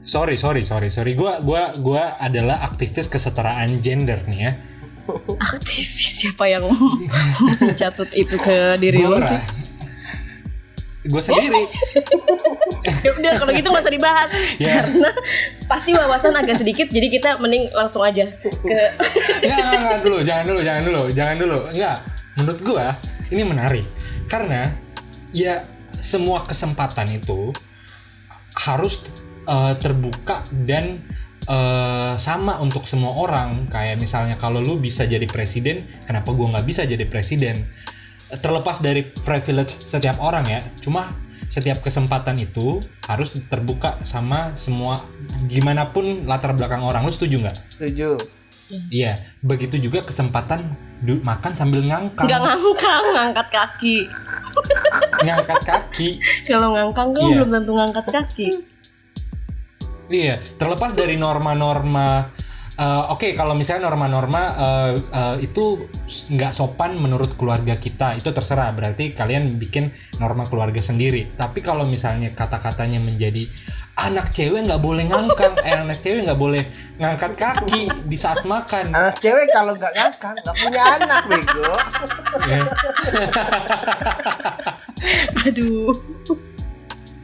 Sorry 0.01 0.35
sorry 0.35 0.63
sorry 0.63 0.89
sorry. 0.89 1.13
Gua 1.13 1.39
gua 1.39 1.71
gua 1.77 2.15
adalah 2.17 2.63
aktivis 2.63 3.07
kesetaraan 3.07 3.79
gender 3.79 4.23
nih 4.27 4.39
ya. 4.39 4.51
aktivis 5.51 6.23
siapa 6.23 6.47
yang 6.47 6.63
mencatut 7.61 8.09
itu 8.13 8.35
ke 8.37 8.79
diri 8.79 9.03
lo 9.03 9.19
sih? 9.19 9.39
Gue 11.01 11.17
sendiri. 11.17 11.65
Ya 13.01 13.09
udah 13.17 13.31
kalau 13.41 13.51
gitu 13.57 13.67
nggak 13.73 13.81
usah 13.81 13.93
dibahas 13.93 14.29
Ya. 14.61 14.85
karena 14.85 15.09
pasti 15.65 15.97
wawasan 15.97 16.37
agak 16.37 16.61
sedikit 16.61 16.93
jadi 16.93 17.09
kita 17.09 17.29
mending 17.41 17.73
langsung 17.73 18.05
aja 18.05 18.29
ke 18.37 18.49
Enggak, 18.69 18.89
enggak, 19.41 19.77
enggak 19.81 19.99
dulu, 20.05 20.17
jangan 20.21 20.43
dulu, 20.45 20.59
jangan 20.61 20.83
dulu, 20.85 21.01
jangan 21.09 21.35
dulu. 21.41 21.59
Enggak. 21.73 21.97
Menurut 22.37 22.59
gua 22.61 22.85
ini 23.33 23.41
menarik 23.43 23.85
karena 24.29 24.71
ya 25.33 25.65
semua 26.01 26.43
kesempatan 26.43 27.07
itu 27.15 27.53
harus 28.57 29.07
eh, 29.47 29.73
terbuka 29.79 30.43
dan 30.51 30.99
eh, 31.47 32.13
sama 32.17 32.59
untuk 32.59 32.83
semua 32.89 33.15
orang. 33.15 33.69
Kayak 33.71 34.01
misalnya 34.01 34.35
kalau 34.35 34.59
lu 34.59 34.81
bisa 34.81 35.07
jadi 35.07 35.23
presiden, 35.29 35.87
kenapa 36.03 36.33
gua 36.33 36.57
nggak 36.57 36.67
bisa 36.67 36.83
jadi 36.83 37.05
presiden? 37.07 37.69
Terlepas 38.31 38.79
dari 38.79 39.05
privilege 39.05 39.75
setiap 39.83 40.19
orang 40.19 40.47
ya, 40.47 40.61
cuma 40.79 41.15
setiap 41.51 41.83
kesempatan 41.83 42.39
itu 42.39 42.79
harus 43.03 43.35
terbuka 43.51 43.99
sama 44.07 44.55
semua 44.55 45.03
gimana 45.51 45.91
pun 45.91 46.23
latar 46.23 46.55
belakang 46.55 46.79
orang. 46.79 47.03
Lu 47.03 47.11
setuju 47.11 47.43
nggak? 47.43 47.57
Setuju. 47.75 48.15
Iya, 48.87 49.19
begitu 49.43 49.75
juga 49.83 50.07
kesempatan 50.07 50.63
makan 51.03 51.51
sambil 51.51 51.83
ngangkang, 51.83 52.23
nggak 52.23 52.39
ngangkang 52.39 53.03
ngangkat 53.17 53.47
kaki 53.51 54.07
ngangkat 55.23 55.61
kaki. 55.63 56.09
kalau 56.49 56.73
ngangkang 56.73 57.09
kan 57.13 57.21
Iya. 57.21 57.35
belum 57.41 57.49
tentu 57.53 57.71
ngangkat 57.77 58.05
kaki 58.09 58.49
Iya, 60.11 60.43
terlepas 60.59 60.91
dari 60.91 61.15
norma-norma 61.15 62.27
eh, 62.75 63.03
Oke, 63.13 63.31
kalau 63.31 63.55
misalnya 63.55 63.87
norma-norma 63.87 64.41
eh, 64.59 64.91
eh, 64.99 65.35
itu 65.47 65.87
nggak 66.35 66.51
sopan 66.51 66.99
menurut 66.99 67.39
keluarga 67.39 67.79
kita, 67.79 68.19
itu 68.19 68.27
terserah. 68.35 68.75
Berarti 68.75 69.15
kalian 69.15 69.55
bikin 69.55 69.87
norma 70.19 70.43
keluarga 70.49 70.83
sendiri. 70.83 71.31
Tapi 71.39 71.63
kalau 71.63 71.87
misalnya 71.87 72.35
kata-katanya 72.35 72.99
menjadi 72.99 73.47
anak 73.97 74.31
cewek 74.31 74.65
nggak 74.65 74.81
boleh 74.81 75.03
ngangkang, 75.07 75.53
eh, 75.61 75.75
anak 75.75 75.99
cewek 75.99 76.23
nggak 76.25 76.39
boleh 76.39 76.63
ngangkat 76.97 77.33
kaki 77.37 77.91
di 78.07 78.17
saat 78.17 78.41
makan. 78.47 78.95
Anak 78.95 79.19
cewek 79.19 79.51
kalau 79.51 79.75
nggak 79.75 79.93
ngangkang 79.93 80.35
nggak 80.39 80.55
punya 80.57 80.81
anak 80.97 81.21
bego. 81.27 81.73
Ya. 82.47 82.61
Aduh. 85.47 85.91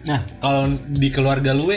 Nah, 0.08 0.20
kalau 0.40 0.72
di 0.88 1.10
keluarga 1.12 1.52
lu, 1.52 1.72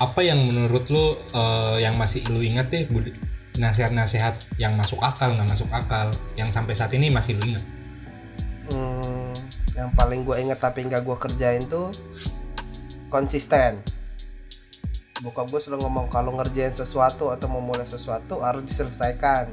apa 0.00 0.20
yang 0.22 0.42
menurut 0.42 0.86
lu 0.90 1.18
eh, 1.34 1.76
yang 1.82 1.94
masih 1.94 2.26
lu 2.30 2.42
ingat 2.42 2.70
deh, 2.70 2.86
bud- 2.90 3.14
nasihat-nasihat 3.60 4.56
yang 4.56 4.72
masuk 4.78 5.02
akal 5.02 5.34
nggak 5.36 5.48
masuk 5.48 5.68
akal, 5.74 6.10
yang 6.38 6.48
sampai 6.48 6.72
saat 6.72 6.94
ini 6.96 7.12
masih 7.12 7.36
lu 7.36 7.52
ingat? 7.54 7.64
Hmm, 8.70 9.34
yang 9.74 9.90
paling 9.98 10.22
gue 10.22 10.36
inget 10.38 10.58
tapi 10.62 10.86
nggak 10.86 11.02
gue 11.02 11.16
kerjain 11.18 11.66
tuh 11.66 11.90
konsisten. 13.10 13.82
Bokap 15.20 15.52
gue 15.52 15.60
selalu 15.60 15.84
ngomong 15.84 16.06
kalau 16.08 16.32
ngerjain 16.32 16.72
sesuatu 16.72 17.28
atau 17.28 17.46
mau 17.46 17.60
mulai 17.60 17.84
sesuatu 17.84 18.40
harus 18.40 18.64
diselesaikan. 18.64 19.52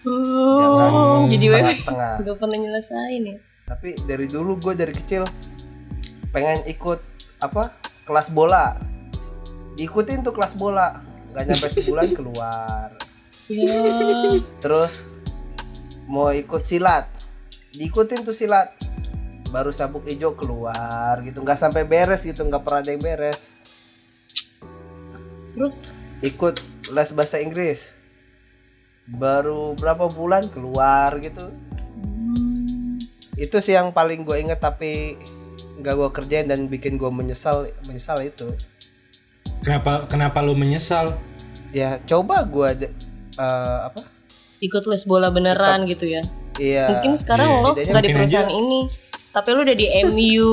Jangan 0.00 0.90
Oh, 0.90 1.28
jadi 1.28 1.46
wewe 1.52 1.60
setengah-setengah. 1.76 2.12
gak 2.24 2.38
pernah 2.40 2.56
nyelesain 2.56 3.22
ya. 3.22 3.36
Tapi 3.68 3.88
dari 4.02 4.24
dulu 4.24 4.56
gue 4.56 4.72
dari 4.72 4.90
kecil 4.90 5.28
pengen 6.30 6.64
ikut 6.64 6.96
apa 7.38 7.76
kelas 8.02 8.32
bola. 8.32 8.80
Ikutin 9.76 10.24
tuh 10.24 10.32
kelas 10.32 10.56
bola. 10.56 11.04
Gak 11.30 11.44
nyampe 11.44 11.68
sebulan 11.68 12.08
keluar. 12.18 12.88
Ya. 13.46 14.40
Terus 14.58 15.04
mau 16.08 16.32
ikut 16.32 16.64
silat. 16.64 17.12
Diikutin 17.70 18.24
tuh 18.24 18.32
silat. 18.32 18.72
Baru 19.52 19.68
sabuk 19.70 20.08
hijau 20.08 20.32
keluar 20.32 21.20
gitu. 21.20 21.44
Nggak 21.44 21.60
sampai 21.60 21.84
beres 21.84 22.24
gitu. 22.24 22.40
Nggak 22.40 22.64
pernah 22.64 22.80
ada 22.80 22.90
yang 22.90 23.04
beres. 23.04 23.52
Terus 25.54 25.90
Ikut 26.20 26.60
les 26.92 27.10
bahasa 27.16 27.40
Inggris. 27.40 27.88
Baru 29.08 29.72
berapa 29.72 30.04
bulan 30.12 30.52
keluar 30.52 31.16
gitu. 31.16 31.48
hmm, 31.96 33.00
Itu 33.40 33.64
sih 33.64 33.72
yang 33.72 33.96
paling 33.96 34.28
gue 34.28 34.36
inget 34.36 34.60
tapi 34.60 35.16
nggak 35.80 35.94
gue 35.96 36.10
kerjain 36.12 36.44
dan 36.44 36.68
bikin 36.68 37.00
gue 37.00 37.08
menyesal 37.08 37.72
menyesal 37.88 38.20
itu. 38.20 38.52
Kenapa 39.64 40.04
kenapa 40.04 40.44
lu 40.44 40.52
menyesal? 40.52 41.16
Ya 41.72 41.96
coba 42.04 42.44
gue 42.44 42.92
apa? 43.40 44.04
ikut 44.60 44.84
les 44.92 45.08
bola 45.08 45.32
beneran 45.32 45.88
gitu 45.88 46.04
ya. 46.04 46.20
Iya. 46.60 46.92
Mungkin 46.92 47.16
sekarang 47.16 47.48
iya, 47.48 47.64
lo 47.64 47.70
nggak 47.72 47.80
di 47.80 47.88
mungkin 47.88 48.12
aja. 48.12 48.44
perusahaan 48.44 48.52
ini, 48.52 48.80
tapi 49.32 49.48
lo 49.56 49.60
udah 49.64 49.76
di 49.80 49.86
MU, 50.04 50.52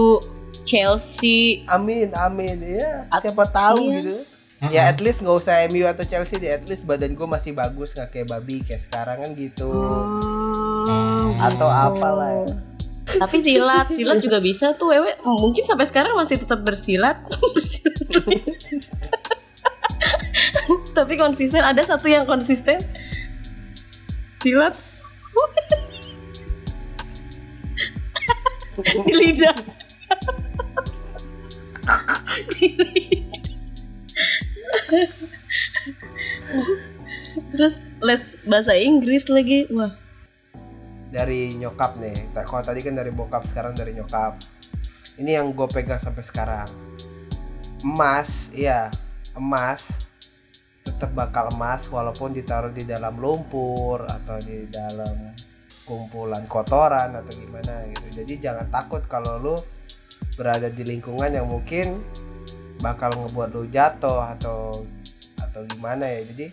Chelsea. 0.63 1.68
Amin, 1.68 2.16
amin 2.16 2.56
ya. 2.63 3.12
Siapa 3.20 3.44
tahu 3.51 3.92
iya. 3.92 4.00
gitu. 4.00 4.37
Ya 4.58 4.90
at 4.90 4.98
least 4.98 5.22
nggak 5.22 5.38
usah 5.38 5.70
MU 5.70 5.86
atau 5.86 6.02
Chelsea 6.02 6.42
deh. 6.42 6.50
At 6.50 6.66
least 6.66 6.90
badan 6.90 7.14
gue 7.14 7.28
masih 7.30 7.54
bagus 7.54 7.94
nggak 7.94 8.10
kayak 8.10 8.28
babi 8.34 8.66
kayak 8.66 8.82
sekarang 8.82 9.22
kan 9.22 9.32
gitu. 9.38 9.70
Hmm, 9.70 11.38
Atau 11.38 11.70
apalah 11.70 12.42
ya. 12.42 12.46
Tapi 13.08 13.40
silat, 13.40 13.88
silat 13.94 14.20
juga 14.20 14.42
bisa 14.42 14.74
tuh 14.74 14.92
wewe. 14.92 15.14
Mungkin 15.22 15.62
sampai 15.62 15.86
sekarang 15.86 16.18
masih 16.18 16.42
tetap 16.42 16.66
bersilat. 16.66 17.22
bersilat. 17.56 18.26
Tapi 20.98 21.14
konsisten 21.16 21.62
ada 21.62 21.86
satu 21.86 22.10
yang 22.10 22.26
konsisten. 22.26 22.82
Silat. 24.34 24.74
Di 29.06 29.14
lidah. 29.14 29.58
Di 32.58 32.68
lidah. 32.74 33.17
Terus 37.53 37.75
les 38.03 38.24
bahasa 38.46 38.74
Inggris 38.77 39.25
lagi. 39.31 39.65
Wah, 39.74 39.93
Dari 41.07 41.55
nyokap 41.55 41.96
nih. 41.98 42.36
Kalau 42.36 42.63
tadi 42.63 42.84
kan 42.84 42.93
dari 43.00 43.10
bokap, 43.10 43.48
sekarang 43.48 43.74
dari 43.74 43.96
nyokap. 43.96 44.38
Ini 45.17 45.41
yang 45.41 45.55
gue 45.55 45.67
pegang 45.72 45.98
sampai 45.98 46.22
sekarang. 46.22 46.67
Emas, 47.81 48.51
iya, 48.53 48.92
emas 49.37 50.07
tetap 50.87 51.11
bakal 51.11 51.51
emas 51.51 51.85
walaupun 51.92 52.31
ditaruh 52.31 52.72
di 52.72 52.87
dalam 52.87 53.20
lumpur 53.20 54.07
atau 54.07 54.40
di 54.40 54.72
dalam 54.72 55.35
kumpulan 55.83 56.48
kotoran 56.48 57.11
atau 57.11 57.31
gimana 57.35 57.83
gitu. 57.92 58.24
Jadi 58.24 58.33
jangan 58.40 58.72
takut 58.72 59.03
kalau 59.11 59.35
lu 59.37 59.55
berada 60.40 60.72
di 60.72 60.87
lingkungan 60.87 61.27
yang 61.27 61.48
mungkin 61.51 62.00
bakal 62.79 63.09
ngebuat 63.13 63.50
lu 63.51 63.66
jatuh 63.68 64.22
atau 64.37 64.85
atau 65.37 65.61
gimana 65.70 66.05
ya. 66.05 66.22
Jadi 66.25 66.46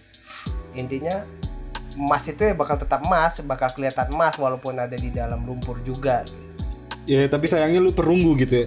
intinya 0.74 1.24
emas 1.94 2.26
itu 2.26 2.42
ya 2.42 2.54
bakal 2.54 2.76
tetap 2.76 3.04
emas, 3.06 3.38
bakal 3.46 3.70
kelihatan 3.70 4.10
emas 4.10 4.34
walaupun 4.34 4.74
ada 4.76 4.94
di 4.94 5.10
dalam 5.10 5.44
lumpur 5.46 5.78
juga. 5.82 6.26
Ya 7.04 7.28
tapi 7.28 7.44
sayangnya 7.46 7.84
lu 7.84 7.92
perunggu 7.92 8.34
gitu 8.40 8.64
ya. 8.64 8.66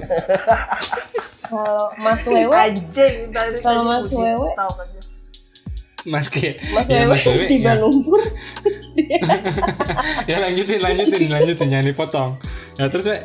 kalau 1.49 1.89
Mas 1.97 2.21
Wewe 2.27 2.53
Anjing, 2.69 3.31
Kalau 3.63 3.81
Mas 3.83 4.11
Wewe? 4.11 4.49
tahu 4.53 4.71
kan. 4.77 4.87
Mas 6.07 6.31
kayak 6.31 6.63
Mas 6.71 6.87
ya, 6.87 7.03
Mas 7.03 7.23
Wewe, 7.27 7.45
tiba 7.51 7.75
ya. 7.75 7.81
lumpur. 7.83 8.21
ya 10.29 10.37
lanjutin 10.39 10.79
lanjutin 10.79 11.27
lanjutin 11.27 11.67
jangan 11.67 11.87
dipotong. 11.87 12.29
Ya 12.79 12.87
terus 12.87 13.09
We, 13.09 13.17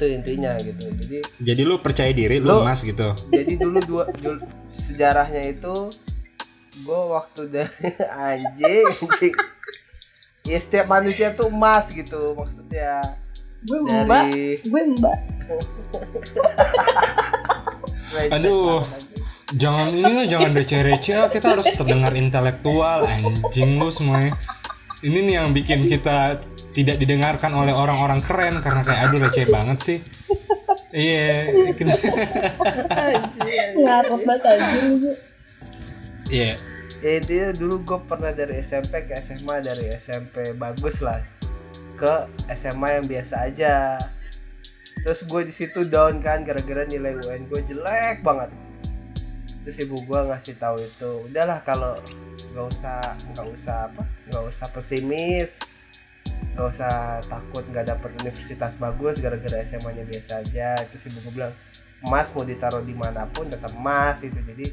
Itu 0.00 0.08
intinya 0.08 0.56
gitu. 0.56 0.80
Jadi 0.96 1.16
jadi 1.44 1.60
lu 1.60 1.76
percaya 1.76 2.08
diri 2.08 2.40
lu 2.40 2.48
Lu- 2.48 2.64
emas 2.64 2.80
gitu. 2.80 3.12
jadi 3.28 3.52
dulu 3.60 3.78
dua 3.84 4.04
dulu, 4.16 4.40
sejarahnya 4.72 5.44
itu 5.52 5.92
gue 6.80 7.00
waktu 7.12 7.42
dari 7.52 7.88
anjing 8.32 8.88
anjing 8.88 9.36
ya 10.48 10.56
setiap 10.56 10.88
manusia 10.88 11.36
tuh 11.36 11.52
emas 11.52 11.92
gitu 11.92 12.32
maksudnya 12.32 13.04
gue 13.60 13.76
mbak, 13.76 14.08
dari 14.08 14.56
gue 14.64 14.82
mbak. 14.96 15.18
Aduh. 18.32 18.80
Jangan 19.50 19.90
ini 19.90 20.12
lah, 20.14 20.26
jangan 20.30 20.54
receh-receh. 20.54 21.26
Kita 21.34 21.58
harus 21.58 21.66
terdengar 21.74 22.14
intelektual, 22.14 23.02
anjing 23.02 23.82
lu 23.82 23.90
semuanya. 23.90 24.38
Ini 25.02 25.18
nih 25.26 25.34
yang 25.42 25.50
bikin 25.50 25.90
kita 25.90 26.38
tidak 26.70 26.96
didengarkan 27.02 27.52
oleh 27.54 27.74
orang-orang 27.74 28.22
keren 28.22 28.58
karena 28.62 28.82
kayak 28.86 29.00
aduh 29.10 29.18
receh 29.22 29.46
banget 29.50 29.78
sih. 29.80 29.98
Iya, 30.90 31.46
Ngarep 33.78 34.20
banget 34.26 34.58
iya. 36.30 36.54
ya 37.02 37.10
intinya 37.18 37.48
dulu 37.54 37.74
gue 37.82 37.98
pernah 38.06 38.30
dari 38.30 38.62
SMP 38.62 39.06
ke 39.06 39.18
SMA 39.22 39.62
dari 39.62 39.90
SMP 39.98 40.54
bagus 40.54 41.02
lah 41.02 41.18
ke 41.98 42.30
SMA 42.54 43.00
yang 43.00 43.06
biasa 43.06 43.50
aja 43.50 43.98
terus 45.02 45.24
gue 45.24 45.42
di 45.48 45.52
situ 45.52 45.88
down 45.88 46.22
kan 46.22 46.44
gara-gara 46.46 46.86
nilai 46.86 47.18
UN 47.24 47.48
gue 47.48 47.60
jelek 47.66 48.22
banget 48.22 48.52
terus 49.64 49.76
ibu 49.80 49.96
gue 50.00 50.20
ngasih 50.28 50.56
tahu 50.56 50.76
itu 50.80 51.10
udahlah 51.28 51.60
kalau 51.64 51.98
nggak 52.52 52.66
usah 52.66 53.16
nggak 53.32 53.46
usah 53.48 53.76
apa 53.88 54.02
nggak 54.28 54.44
usah 54.48 54.66
pesimis 54.72 55.60
nggak 56.54 56.66
usah 56.66 57.22
takut 57.30 57.62
nggak 57.70 57.94
dapet 57.94 58.10
universitas 58.20 58.74
bagus 58.76 59.22
gara-gara 59.22 59.62
SMA-nya 59.62 60.04
biasa 60.04 60.42
aja 60.42 60.74
terus 60.90 61.06
ibu 61.06 61.30
gue 61.30 61.32
bilang 61.40 61.54
emas 62.02 62.32
mau 62.34 62.42
ditaruh 62.42 62.82
di 62.82 62.94
mana 62.96 63.28
pun 63.30 63.46
tetap 63.46 63.70
emas 63.76 64.26
itu 64.26 64.40
jadi 64.40 64.66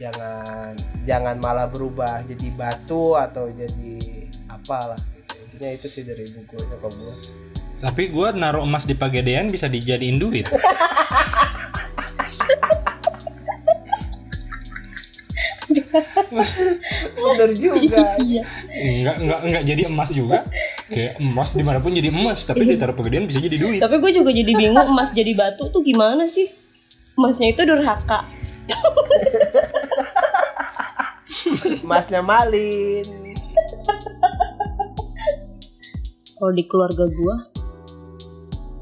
jangan 0.00 0.72
jangan 1.04 1.36
malah 1.42 1.68
berubah 1.68 2.24
jadi 2.24 2.46
batu 2.56 3.18
atau 3.18 3.52
jadi 3.52 3.96
apalah 4.48 5.00
gitu. 5.16 5.34
intinya 5.44 5.70
itu 5.74 5.86
sih 5.90 6.02
dari 6.06 6.30
ibu 6.30 6.40
gue 6.46 6.60
nyokap 6.64 6.92
gue 6.94 7.16
Tapi 7.80 8.12
gua 8.12 8.28
naruh 8.36 8.68
emas 8.68 8.84
di 8.84 8.92
Pagedean 8.92 9.48
bisa 9.48 9.64
dijadiin 9.64 10.20
duit. 10.20 10.44
bener 17.20 17.50
juga 17.56 18.14
Iya. 18.20 18.42
Enggak 18.70 19.16
enggak 19.22 19.40
enggak 19.46 19.62
jadi 19.66 19.82
emas 19.90 20.10
juga. 20.14 20.38
Kayak 20.90 21.22
emas 21.22 21.50
di 21.54 21.62
mana 21.62 21.78
pun 21.78 21.94
jadi 21.94 22.10
emas, 22.10 22.42
tapi 22.46 22.66
ditaruh 22.66 22.94
Pagedean 22.94 23.26
bisa 23.26 23.38
jadi 23.38 23.56
duit. 23.58 23.78
Tapi 23.78 23.94
gue 23.98 24.12
juga 24.14 24.30
jadi 24.34 24.52
bingung 24.54 24.88
emas 24.90 25.14
jadi 25.14 25.32
batu 25.34 25.70
tuh 25.70 25.82
gimana 25.82 26.26
sih? 26.26 26.50
Emasnya 27.14 27.54
itu 27.54 27.62
durhaka. 27.66 28.26
emasnya 31.82 32.22
malin 32.22 33.34
Kalau 36.40 36.56
di 36.56 36.64
keluarga 36.64 37.04
gue, 37.04 37.36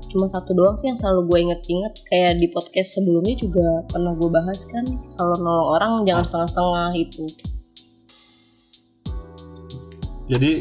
cuma 0.09 0.25
satu 0.27 0.57
doang 0.57 0.75
sih 0.75 0.89
yang 0.89 0.99
selalu 0.99 1.29
gue 1.29 1.39
inget-inget. 1.49 1.95
Kayak 2.09 2.41
di 2.41 2.49
podcast 2.49 2.97
sebelumnya 2.97 3.37
juga 3.37 3.85
pernah 3.87 4.17
gue 4.17 4.31
bahas 4.33 4.65
kan 4.67 4.85
kalau 5.15 5.37
nolong 5.37 5.69
orang 5.77 5.93
jangan 6.09 6.25
setengah-setengah 6.25 6.91
itu. 6.97 7.25
Jadi 10.29 10.53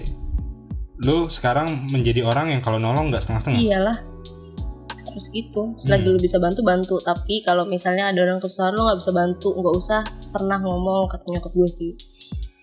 lu 1.03 1.27
sekarang 1.29 1.91
menjadi 1.91 2.25
orang 2.25 2.55
yang 2.55 2.61
kalau 2.63 2.79
nolong 2.79 3.11
nggak 3.11 3.21
setengah-setengah. 3.21 3.61
iyalah. 3.61 3.97
Harus 5.07 5.27
gitu. 5.33 5.73
Selagi 5.75 6.07
Hmm. 6.07 6.13
lu 6.15 6.19
bisa 6.21 6.37
bantu 6.37 6.61
bantu. 6.61 6.95
Tapi 7.01 7.41
kalau 7.43 7.67
misalnya 7.67 8.09
ada 8.09 8.19
orang 8.23 8.39
kesusahan 8.39 8.73
lu 8.73 8.85
nggak 8.87 8.99
bisa 9.01 9.11
bantu. 9.11 9.49
Nggak 9.53 9.75
usah 9.75 9.99
pernah 10.31 10.59
ngomong 10.61 11.09
kata 11.11 11.25
nyokap 11.27 11.51
gue 11.53 11.69
sih. 11.69 11.91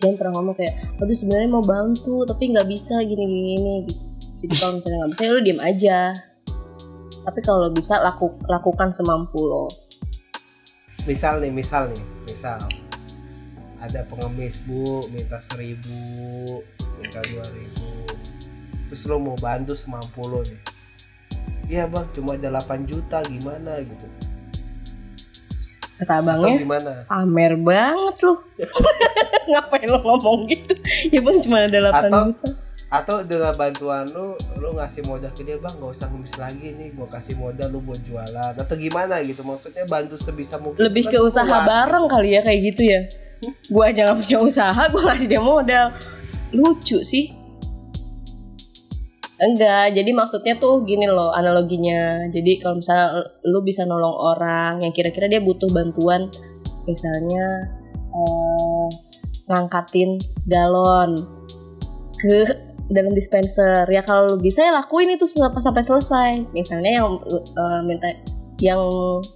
Jangan 0.01 0.15
pernah 0.19 0.33
ngomong 0.41 0.55
kayak 0.59 0.73
aduh 0.99 1.15
sebenarnya 1.15 1.49
mau 1.49 1.63
bantu 1.63 2.27
tapi 2.27 2.51
nggak 2.51 2.67
bisa 2.67 2.99
gini 3.05 3.23
gini 3.23 3.43
gini 3.55 3.73
gitu. 3.87 4.03
Jadi 4.45 4.53
kalau 4.59 4.71
misalnya 4.77 4.97
nggak 5.01 5.11
bisa 5.15 5.21
ya 5.23 5.31
lu 5.31 5.41
diem 5.41 5.61
aja 5.63 5.99
tapi 7.25 7.41
kalau 7.41 7.73
bisa 7.73 7.97
laku, 7.97 8.37
lakukan 8.45 8.93
semampu 8.93 9.41
lo. 9.41 9.65
Misal 11.09 11.41
nih 11.41 11.49
misal 11.49 11.89
nih 11.89 12.05
misal. 12.29 12.61
Ada 13.81 14.05
pengemis 14.05 14.61
bu 14.65 15.05
minta 15.09 15.41
seribu 15.41 15.97
minta 17.01 17.19
dua 17.25 17.45
ribu. 17.49 17.89
Terus 18.89 19.01
lo 19.09 19.17
mau 19.17 19.37
bantu 19.41 19.73
semampu 19.73 20.21
lo 20.29 20.45
nih. 20.45 20.61
Iya 21.65 21.89
bang 21.89 22.05
cuma 22.13 22.37
ada 22.37 22.61
8 22.61 22.85
juta 22.85 23.25
gimana 23.25 23.81
gitu? 23.81 24.05
Kata 25.97 26.21
atau 26.21 26.21
abangnya 26.21 26.61
gimana? 26.61 26.91
Pamer 27.09 27.53
banget 27.57 28.15
lu. 28.21 28.33
Ngapain 29.49 29.89
lo 29.89 29.99
ngomong 30.05 30.45
gitu? 30.45 30.73
Ya 31.09 31.19
bang 31.25 31.37
cuma 31.41 31.65
ada 31.65 31.77
8 31.89 31.89
Atau- 31.89 32.25
juta 32.29 32.64
atau 32.85 33.25
dengan 33.25 33.49
bantuan 33.57 34.05
lu 34.13 34.37
lu 34.61 34.77
ngasih 34.77 35.01
modal 35.09 35.33
ke 35.33 35.41
dia 35.41 35.57
bang 35.57 35.73
nggak 35.73 35.89
usah 35.89 36.07
ngemis 36.13 36.35
lagi 36.37 36.69
nih 36.77 36.93
gua 36.93 37.09
kasih 37.09 37.33
modal 37.33 37.67
lu 37.73 37.81
buat 37.81 37.97
jualan. 38.05 38.53
Atau 38.53 38.77
gimana 38.77 39.19
gitu 39.25 39.41
maksudnya 39.41 39.89
bantu 39.89 40.15
sebisa 40.21 40.61
mungkin 40.61 40.79
lebih 40.85 41.09
Kan 41.09 41.17
ke 41.17 41.19
usaha 41.25 41.49
puas, 41.49 41.65
bareng 41.65 42.05
kali 42.05 42.29
ya 42.37 42.41
kayak 42.45 42.59
gitu 42.73 42.83
ya? 42.85 43.01
Gua 43.73 43.83
aja 43.89 44.01
nggak 44.05 44.17
punya 44.21 44.39
usaha 44.45 44.81
gua 44.93 45.01
ngasih 45.11 45.27
dia 45.27 45.41
modal. 45.41 45.87
Lucu 46.53 47.01
sih. 47.01 47.33
Enggak 49.35 49.91
jadi 49.91 50.11
maksudnya 50.15 50.55
tuh 50.55 50.85
gini 50.87 51.09
loh 51.09 51.33
analoginya. 51.33 52.29
Jadi 52.29 52.61
kalau 52.61 52.79
misalnya 52.79 53.27
lu 53.43 53.59
bisa 53.65 53.83
nolong 53.83 54.15
orang 54.15 54.85
yang 54.85 54.93
kira-kira 54.95 55.27
dia 55.27 55.41
butuh 55.41 55.67
bantuan 55.73 56.29
misalnya 56.85 57.65
eh, 58.13 58.87
ngangkatin 59.49 60.21
galon 60.47 61.25
ke 62.21 62.45
dalam 62.89 63.13
dispenser. 63.17 63.89
Ya 63.89 64.05
kalau 64.05 64.35
lu 64.35 64.37
bisa 64.37 64.61
ya 64.61 64.71
lakuin 64.73 65.17
itu 65.17 65.25
sampai 65.25 65.61
sampai 65.61 65.83
selesai. 65.83 66.31
Misalnya 66.53 67.01
yang 67.01 67.07
eh, 67.25 67.81
minta 67.85 68.07
yang 68.61 68.81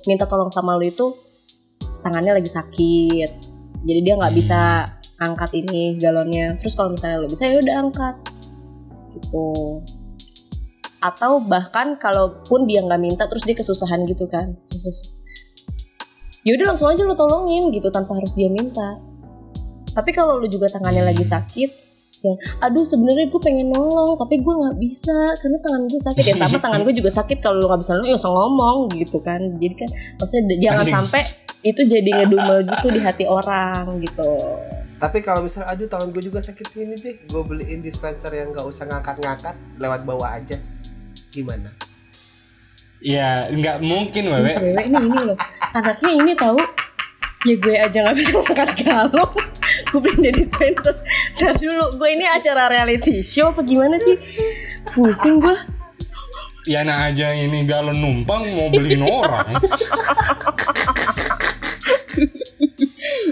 minta 0.05 0.29
tolong 0.29 0.51
sama 0.53 0.77
lu 0.77 0.85
itu 0.85 1.12
tangannya 2.05 2.38
lagi 2.38 2.49
sakit. 2.49 3.31
Jadi 3.83 3.99
dia 4.03 4.13
nggak 4.19 4.33
Hmm. 4.33 4.41
bisa 4.41 4.59
angkat 5.19 5.51
ini 5.57 5.97
galonnya. 5.97 6.55
Terus 6.62 6.77
kalau 6.77 6.93
misalnya 6.93 7.25
lu 7.25 7.27
bisa 7.31 7.49
ya 7.49 7.57
udah 7.57 7.75
angkat. 7.79 8.15
Gitu. 9.17 9.49
Atau 10.99 11.39
bahkan 11.47 11.95
kalaupun 11.95 12.67
dia 12.67 12.83
nggak 12.83 13.01
minta 13.01 13.23
terus 13.25 13.47
dia 13.47 13.55
kesusahan 13.55 14.03
gitu 14.05 14.27
kan. 14.29 14.53
Ya 16.45 16.55
udah 16.55 16.71
langsung 16.71 16.88
aja 16.88 17.03
lo 17.03 17.17
tolongin 17.17 17.71
gitu 17.73 17.91
tanpa 17.91 18.15
harus 18.15 18.31
dia 18.35 18.47
minta. 18.47 18.99
Tapi 19.89 20.13
kalau 20.13 20.38
lu 20.38 20.47
juga 20.47 20.69
tangannya 20.71 21.01
lagi 21.01 21.25
sakit 21.25 21.88
jangan 22.19 22.39
aduh 22.60 22.84
sebenarnya 22.84 23.32
gue 23.32 23.41
pengen 23.41 23.71
nolong 23.71 24.19
tapi 24.19 24.43
gue 24.43 24.53
nggak 24.53 24.77
bisa 24.79 25.17
karena 25.39 25.58
tangan 25.63 25.82
gue 25.88 26.01
sakit. 26.01 26.23
Ya 26.23 26.36
sama 26.36 26.58
tangan 26.63 26.82
gue 26.84 26.93
juga 26.95 27.12
sakit 27.12 27.38
kalau 27.39 27.63
lu 27.63 27.65
nggak 27.71 27.82
bisa 27.82 27.91
nolong 27.95 28.10
ya 28.12 28.17
usah 28.19 28.32
ngomong 28.32 28.77
gitu 28.99 29.17
kan. 29.23 29.41
Jadi 29.58 29.75
kan 29.75 29.89
maksudnya 30.19 30.55
jangan 30.60 30.86
sampai 30.86 31.21
itu 31.60 31.82
jadi 31.84 32.10
ngedumel 32.23 32.63
gitu 32.67 32.88
di 32.91 32.99
hati 32.99 33.25
orang 33.27 33.99
gitu. 34.03 34.32
Tapi 34.99 35.23
kalau 35.23 35.47
misalnya 35.47 35.71
aduh 35.71 35.88
tangan 35.88 36.12
gue 36.12 36.23
juga 36.23 36.39
sakit 36.43 36.67
ini 36.75 36.95
deh 36.99 37.15
gue 37.23 37.41
beliin 37.43 37.79
dispenser 37.79 38.32
yang 38.36 38.51
nggak 38.51 38.67
usah 38.67 38.84
ngangkat-ngangkat 38.88 39.55
lewat 39.79 40.03
bawah 40.03 40.27
aja. 40.27 40.60
Gimana? 41.32 41.71
Ya 42.99 43.47
nggak 43.47 43.79
mungkin 43.79 44.23
wewe. 44.27 44.51
cewek 44.60 44.86
ini 44.91 44.99
ini 45.08 45.19
loh. 45.23 45.38
Anaknya 45.71 46.12
ini 46.19 46.32
tahu 46.36 46.60
ya 47.47 47.55
gue 47.55 47.75
aja 47.79 47.97
nggak 48.03 48.17
bisa 48.19 48.32
ngangkat 48.36 48.69
galon 48.84 49.32
gue 49.89 49.99
beliin 49.99 50.21
dia 50.30 50.34
dispenser 50.36 50.95
Ntar 51.36 51.56
dulu 51.58 51.97
gue 51.97 52.10
ini 52.13 52.25
acara 52.25 52.69
reality 52.69 53.21
show 53.21 53.49
apa 53.49 53.62
gimana 53.62 53.97
sih? 53.97 54.15
Pusing 54.89 55.41
gue 55.41 55.58
Ya 56.67 56.86
nah 56.86 57.10
aja 57.10 57.34
ini 57.34 57.65
galon 57.65 57.97
numpang 57.97 58.45
mau 58.54 58.69
beliin 58.69 59.02
orang. 59.02 59.58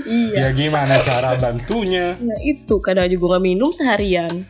iya. 0.08 0.50
Ya 0.50 0.56
gimana 0.56 0.98
cara 1.04 1.38
bantunya? 1.38 2.18
nah 2.18 2.40
itu. 2.42 2.82
Kadang 2.82 3.06
aja 3.06 3.14
gue 3.14 3.30
nggak 3.30 3.46
minum 3.46 3.70
seharian. 3.70 4.42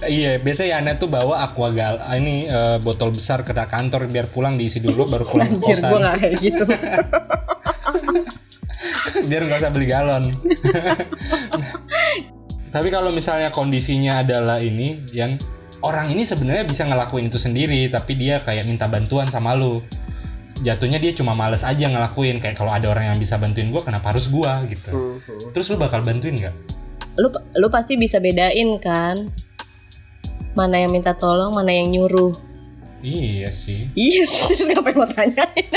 Iya, 0.00 0.40
biasa 0.40 0.64
Yana 0.64 0.96
tuh 0.96 1.12
bawa 1.12 1.44
aquagal 1.44 2.00
ini 2.16 2.48
eh, 2.48 2.80
botol 2.80 3.12
besar 3.12 3.44
ke 3.44 3.52
kantor 3.52 4.08
biar 4.08 4.32
pulang 4.32 4.56
diisi 4.56 4.80
dulu 4.80 5.04
baru 5.04 5.28
pulang 5.28 5.52
ke 5.52 5.60
anjir 5.60 5.76
gue 5.76 5.84
kosan. 5.84 6.00
nggak 6.00 6.16
kayak 6.16 6.34
gitu 6.40 6.64
biar 9.24 9.42
nggak 9.44 9.60
usah 9.60 9.72
beli 9.72 9.86
galon. 9.86 10.24
Tapi 12.74 12.88
kalau 12.88 13.10
misalnya 13.10 13.50
kondisinya 13.50 14.22
adalah 14.22 14.62
ini 14.62 15.10
yang 15.10 15.34
orang 15.82 16.06
ini 16.14 16.22
sebenarnya 16.22 16.62
bisa 16.62 16.86
ngelakuin 16.86 17.26
itu 17.26 17.34
sendiri 17.34 17.90
tapi 17.90 18.14
dia 18.14 18.38
kayak 18.38 18.62
minta 18.64 18.86
bantuan 18.86 19.26
sama 19.26 19.58
lu. 19.58 19.82
Jatuhnya 20.60 21.00
dia 21.00 21.10
cuma 21.10 21.32
males 21.34 21.64
aja 21.64 21.88
ngelakuin 21.88 22.38
kayak 22.38 22.54
kalau 22.54 22.70
ada 22.70 22.86
orang 22.92 23.10
yang 23.10 23.18
bisa 23.18 23.40
bantuin 23.40 23.72
gua 23.72 23.82
kenapa 23.82 24.14
harus 24.14 24.30
gua 24.30 24.62
gitu. 24.68 25.18
Terus 25.50 25.66
lu 25.72 25.80
bakal 25.80 26.04
bantuin 26.04 26.36
nggak? 26.36 26.56
lu 27.18 27.26
lu 27.58 27.68
pasti 27.68 27.98
bisa 27.98 28.16
bedain 28.16 28.78
kan 28.78 29.28
mana 30.54 30.80
yang 30.80 30.88
minta 30.88 31.12
tolong 31.12 31.52
mana 31.52 31.68
yang 31.68 31.90
nyuruh 31.90 32.32
Iya 33.02 33.50
sih. 33.52 33.90
iya 33.92 34.24
terus 34.24 34.70
ngapain 34.70 34.96
mau 34.96 35.04
tanyain 35.04 35.52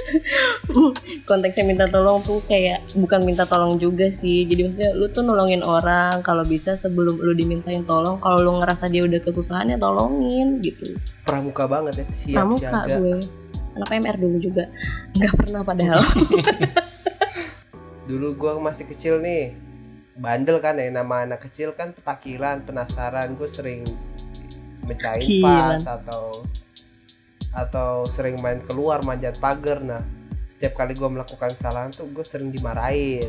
konteksnya 1.28 1.64
minta 1.64 1.86
tolong 1.88 2.20
tuh 2.24 2.40
kayak 2.44 2.82
bukan 2.96 3.24
minta 3.24 3.44
tolong 3.44 3.76
juga 3.76 4.08
sih. 4.10 4.44
Jadi 4.48 4.60
maksudnya 4.68 4.90
lu 4.96 5.06
tuh 5.10 5.22
nolongin 5.24 5.62
orang 5.64 6.20
kalau 6.20 6.42
bisa 6.44 6.74
sebelum 6.76 7.20
lu 7.20 7.32
dimintain 7.32 7.84
tolong. 7.84 8.18
Kalau 8.20 8.38
lu 8.40 8.52
ngerasa 8.60 8.88
dia 8.88 9.04
udah 9.04 9.20
kesusahan 9.22 9.72
ya 9.72 9.78
tolongin 9.78 10.60
gitu. 10.60 10.96
Pramuka 11.24 11.64
banget 11.68 12.02
ya 12.02 12.06
siap 12.12 12.36
pramuka 12.42 12.68
siaga. 12.68 12.96
gue. 12.98 13.16
Anak 13.72 13.88
PMR 13.88 14.16
dulu 14.20 14.36
juga. 14.36 14.64
Nggak 15.16 15.34
pernah 15.38 15.60
padahal. 15.64 16.00
Dulu 18.02 18.34
gua 18.34 18.58
masih 18.58 18.90
kecil 18.90 19.22
nih 19.22 19.54
bandel 20.18 20.60
kan 20.60 20.76
ya 20.76 20.90
nama 20.92 21.24
anak 21.24 21.48
kecil 21.48 21.72
kan 21.72 21.94
petakilan 21.96 22.60
penasaran. 22.66 23.32
Gue 23.38 23.48
sering 23.48 23.86
mecahin 24.84 25.40
pas 25.40 25.80
atau 25.86 26.42
atau 27.52 28.08
sering 28.08 28.40
main 28.40 28.58
keluar 28.64 29.04
manjat 29.04 29.36
pagar. 29.36 29.84
Nah 29.84 30.00
setiap 30.48 30.80
kali 30.80 30.96
gue 30.96 31.08
melakukan 31.08 31.52
kesalahan 31.52 31.92
tuh 31.92 32.08
gue 32.08 32.24
sering 32.24 32.48
dimarahin 32.48 33.28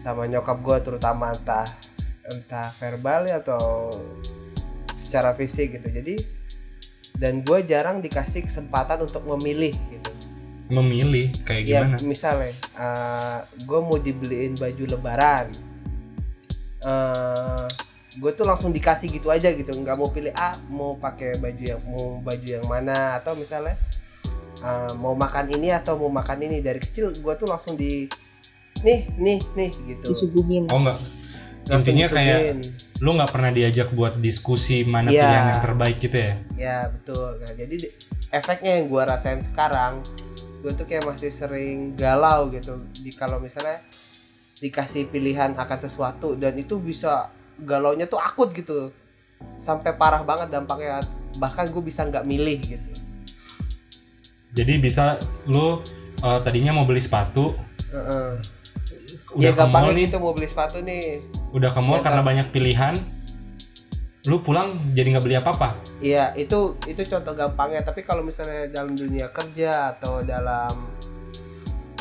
sama 0.00 0.26
nyokap 0.26 0.58
gue 0.60 0.76
terutama 0.84 1.32
entah 1.32 1.70
entah 2.28 2.68
verbal 2.82 3.30
ya 3.30 3.40
atau 3.40 3.94
secara 5.00 5.32
fisik 5.38 5.78
gitu. 5.78 5.88
Jadi 5.88 6.14
dan 7.14 7.46
gue 7.46 7.62
jarang 7.62 8.02
dikasih 8.02 8.42
kesempatan 8.42 9.06
untuk 9.06 9.22
memilih 9.22 9.70
gitu. 9.92 10.10
Memilih? 10.72 11.30
Kayak 11.44 11.62
ya 11.68 11.80
gimana? 11.84 11.96
misalnya 12.02 12.52
gue 13.62 13.80
mau 13.84 14.00
dibeliin 14.00 14.58
baju 14.58 14.84
lebaran 14.88 15.46
gue 18.14 18.30
tuh 18.30 18.44
langsung 18.44 18.70
dikasih 18.70 19.10
gitu 19.10 19.28
aja 19.28 19.50
gitu. 19.50 19.70
Nggak 19.70 19.96
mau 19.96 20.08
pilih 20.08 20.30
ah 20.32 20.54
mau 20.66 20.94
pakai 20.94 21.36
baju 21.36 21.64
yang 21.64 21.82
mau 21.82 22.18
baju 22.18 22.46
yang 22.46 22.64
mana 22.64 23.18
atau 23.18 23.34
misalnya 23.34 23.74
eh, 24.58 24.92
mau 24.94 25.12
makan 25.12 25.50
ini 25.50 25.70
atau 25.70 25.96
mau 25.96 26.08
makan 26.08 26.38
ini. 26.42 26.58
Dari 26.58 26.78
kecil 26.78 27.10
gue 27.12 27.34
tuh 27.34 27.46
langsung 27.46 27.74
di 27.74 28.06
nih 28.80 29.10
nih 29.14 29.38
nih 29.54 29.70
gitu. 29.88 30.06
Disuguhin. 30.10 30.70
Oh 30.70 30.78
enggak. 30.78 30.98
Langsung 31.64 31.96
Intinya 31.96 32.06
kayak 32.08 32.40
lu 33.00 33.10
nggak 33.12 33.32
pernah 33.32 33.50
diajak 33.50 33.88
buat 33.90 34.14
diskusi 34.16 34.84
mana 34.84 35.08
Iya. 35.08 35.24
pilihan 35.24 35.46
yang 35.50 35.62
terbaik 35.64 35.96
gitu 35.98 36.16
ya? 36.16 36.32
ya 36.54 36.78
betul. 36.92 37.40
Nah 37.40 37.52
jadi 37.52 37.74
di- 37.74 37.92
efeknya 38.30 38.78
yang 38.78 38.86
gue 38.86 39.02
rasain 39.02 39.40
sekarang 39.40 40.04
gue 40.60 40.72
tuh 40.72 40.84
kayak 40.84 41.04
masih 41.04 41.32
sering 41.32 41.96
galau 41.96 42.52
gitu. 42.52 42.84
Di 42.94 43.10
kalau 43.12 43.40
misalnya 43.40 43.80
dikasih 44.54 45.08
pilihan 45.08 45.56
akan 45.56 45.78
sesuatu 45.80 46.36
dan 46.36 46.54
itu 46.54 46.78
bisa 46.78 47.28
galaunya 47.62 48.10
tuh 48.10 48.18
akut 48.18 48.50
gitu. 48.50 48.90
Sampai 49.60 49.94
parah 49.94 50.22
banget 50.26 50.50
dampaknya. 50.50 51.04
Bahkan 51.38 51.70
gue 51.70 51.82
bisa 51.82 52.06
nggak 52.06 52.24
milih 52.26 52.58
gitu. 52.62 52.90
Jadi 54.54 54.78
bisa 54.78 55.18
lu 55.50 55.82
eh, 56.22 56.38
tadinya 56.46 56.70
mau 56.70 56.86
beli 56.86 57.02
sepatu, 57.02 57.58
Heeh. 57.90 58.38
udah 59.34 59.42
ya 59.42 59.50
ke 59.50 59.66
mall 59.66 59.66
gampangnya 59.66 59.92
nih, 59.92 60.06
gitu 60.06 60.18
mau 60.22 60.32
beli 60.32 60.48
sepatu 60.48 60.78
nih. 60.78 61.06
Udah 61.50 61.70
ke 61.74 61.80
mall 61.82 61.98
Ya, 61.98 62.06
karena 62.06 62.22
banyak 62.22 62.46
pilihan, 62.54 62.94
lu 64.30 64.38
pulang 64.46 64.70
jadi 64.94 65.18
nggak 65.18 65.24
beli 65.26 65.36
apa-apa? 65.42 65.74
Iya, 65.98 66.30
itu 66.38 66.78
itu 66.86 67.02
contoh 67.10 67.34
gampangnya. 67.34 67.82
Tapi 67.82 68.06
kalau 68.06 68.22
misalnya 68.22 68.70
dalam 68.70 68.94
dunia 68.94 69.28
kerja 69.34 69.98
atau 69.98 70.22
dalam 70.22 70.86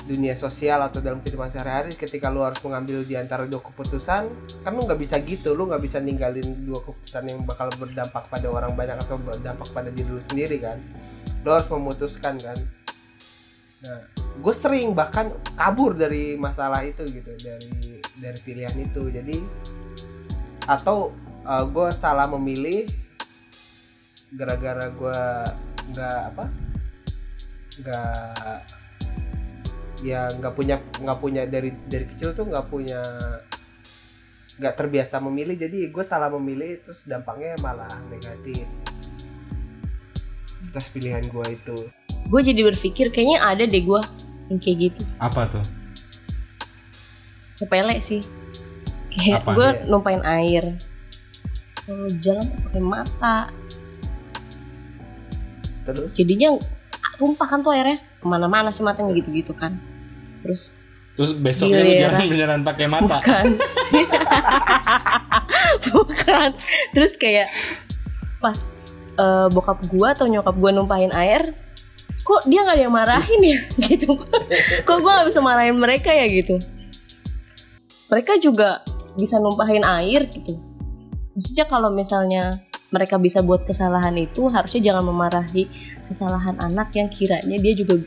dunia 0.03 0.35
sosial 0.35 0.83
atau 0.83 0.99
dalam 0.99 1.23
kehidupan 1.23 1.47
sehari-hari, 1.47 1.95
ketika 1.95 2.27
lu 2.27 2.43
harus 2.43 2.59
mengambil 2.59 3.07
di 3.07 3.15
antara 3.15 3.47
dua 3.47 3.63
keputusan, 3.63 4.27
kan 4.61 4.71
lu 4.75 4.83
nggak 4.83 4.99
bisa 4.99 5.15
gitu. 5.23 5.55
Lu 5.55 5.67
nggak 5.71 5.79
bisa 5.79 6.03
ninggalin 6.03 6.67
dua 6.67 6.83
keputusan 6.83 7.23
yang 7.31 7.39
bakal 7.47 7.71
berdampak 7.79 8.27
pada 8.27 8.47
orang 8.51 8.75
banyak 8.75 8.99
atau 8.99 9.15
berdampak 9.15 9.71
pada 9.71 9.87
diri 9.87 10.11
lu 10.11 10.19
sendiri 10.19 10.59
kan. 10.59 10.77
Lu 11.47 11.55
harus 11.55 11.71
memutuskan 11.71 12.35
kan. 12.39 12.59
Nah, 13.83 13.99
gue 14.39 14.55
sering 14.55 14.95
bahkan 14.95 15.31
kabur 15.59 15.91
dari 15.95 16.39
masalah 16.39 16.83
itu 16.87 17.03
gitu, 17.07 17.31
dari 17.39 17.99
dari 18.19 18.39
pilihan 18.43 18.75
itu. 18.79 19.07
Jadi 19.11 19.39
atau 20.67 21.11
gue 21.47 21.89
salah 21.91 22.27
memilih 22.31 22.87
gara-gara 24.31 24.87
gue 24.87 25.19
nggak 25.91 26.19
apa 26.31 26.45
nggak 27.83 28.82
ya 30.03 30.27
nggak 30.35 30.53
punya 30.53 30.83
nggak 30.99 31.19
punya 31.23 31.47
dari 31.47 31.71
dari 31.87 32.03
kecil 32.03 32.35
tuh 32.35 32.43
nggak 32.51 32.67
punya 32.67 32.99
nggak 34.59 34.75
terbiasa 34.75 35.17
memilih. 35.23 35.55
Jadi 35.57 35.89
gue 35.89 36.03
salah 36.05 36.29
memilih 36.29 36.83
terus 36.83 37.07
dampaknya 37.07 37.55
malah 37.63 38.03
negatif. 38.11 38.67
Atas 40.69 40.91
pilihan 40.91 41.23
gue 41.25 41.45
itu. 41.49 41.77
Gue 42.27 42.41
jadi 42.43 42.61
berpikir 42.67 43.09
kayaknya 43.09 43.39
ada 43.41 43.63
deh 43.63 43.81
gue 43.81 44.01
yang 44.51 44.59
kayak 44.59 44.77
gitu. 44.91 45.01
Apa 45.17 45.47
tuh? 45.49 45.65
Sepele 47.57 47.97
sih. 48.03 48.21
Kayak 49.13 49.47
Apa? 49.47 49.51
gue 49.55 49.69
Iya. 49.71 49.85
numpain 49.87 50.21
air. 50.25 50.63
Kalau 51.83 52.07
jalan 52.19 52.45
tuh 52.47 52.59
pakai 52.69 52.81
mata. 52.83 53.39
Terus? 55.83 56.15
Jadinya 56.15 56.55
tumpah 57.19 57.47
kan 57.47 57.59
tuh 57.59 57.75
airnya. 57.75 57.99
Ke 58.23 58.25
mana-mana 58.25 58.71
sih 58.71 58.87
matanya 58.87 59.11
gitu-gitu 59.11 59.51
kan 59.51 59.92
terus 60.43 60.75
terus 61.13 61.31
besoknya 61.37 61.85
lu 61.85 61.93
Giliran. 61.93 62.03
jalan 62.09 62.25
beneran 62.27 62.61
pakai 62.65 62.85
mata. 62.89 63.17
Bukan. 63.21 63.45
Bukan. 65.93 66.49
Terus 66.91 67.13
kayak 67.21 67.47
pas 68.41 68.57
eh, 69.21 69.47
bokap 69.53 69.79
gua 69.87 70.17
atau 70.17 70.25
nyokap 70.25 70.57
gua 70.57 70.73
numpahin 70.73 71.13
air 71.13 71.53
kok 72.23 72.47
dia 72.47 72.63
nggak 72.63 72.75
ada 72.79 72.83
yang 72.87 72.95
marahin 72.95 73.41
ya? 73.45 73.59
Gitu. 73.87 74.09
Kok 74.83 74.97
gua 75.05 75.21
nggak 75.21 75.27
bisa 75.29 75.39
marahin 75.39 75.77
mereka 75.77 76.09
ya? 76.09 76.25
Gitu. 76.25 76.57
Mereka 78.09 78.41
juga 78.41 78.81
bisa 79.13 79.37
numpahin 79.37 79.85
air 79.85 80.25
gitu. 80.29 80.57
Maksudnya 81.33 81.65
kalau 81.65 81.89
misalnya 81.89 82.61
mereka 82.93 83.17
bisa 83.17 83.41
buat 83.41 83.65
kesalahan 83.65 84.13
itu 84.21 84.45
harusnya 84.53 84.93
jangan 84.93 85.09
memarahi 85.09 85.65
kesalahan 86.05 86.61
anak 86.61 86.93
yang 86.93 87.09
kiranya 87.09 87.57
dia 87.57 87.73
juga 87.73 87.97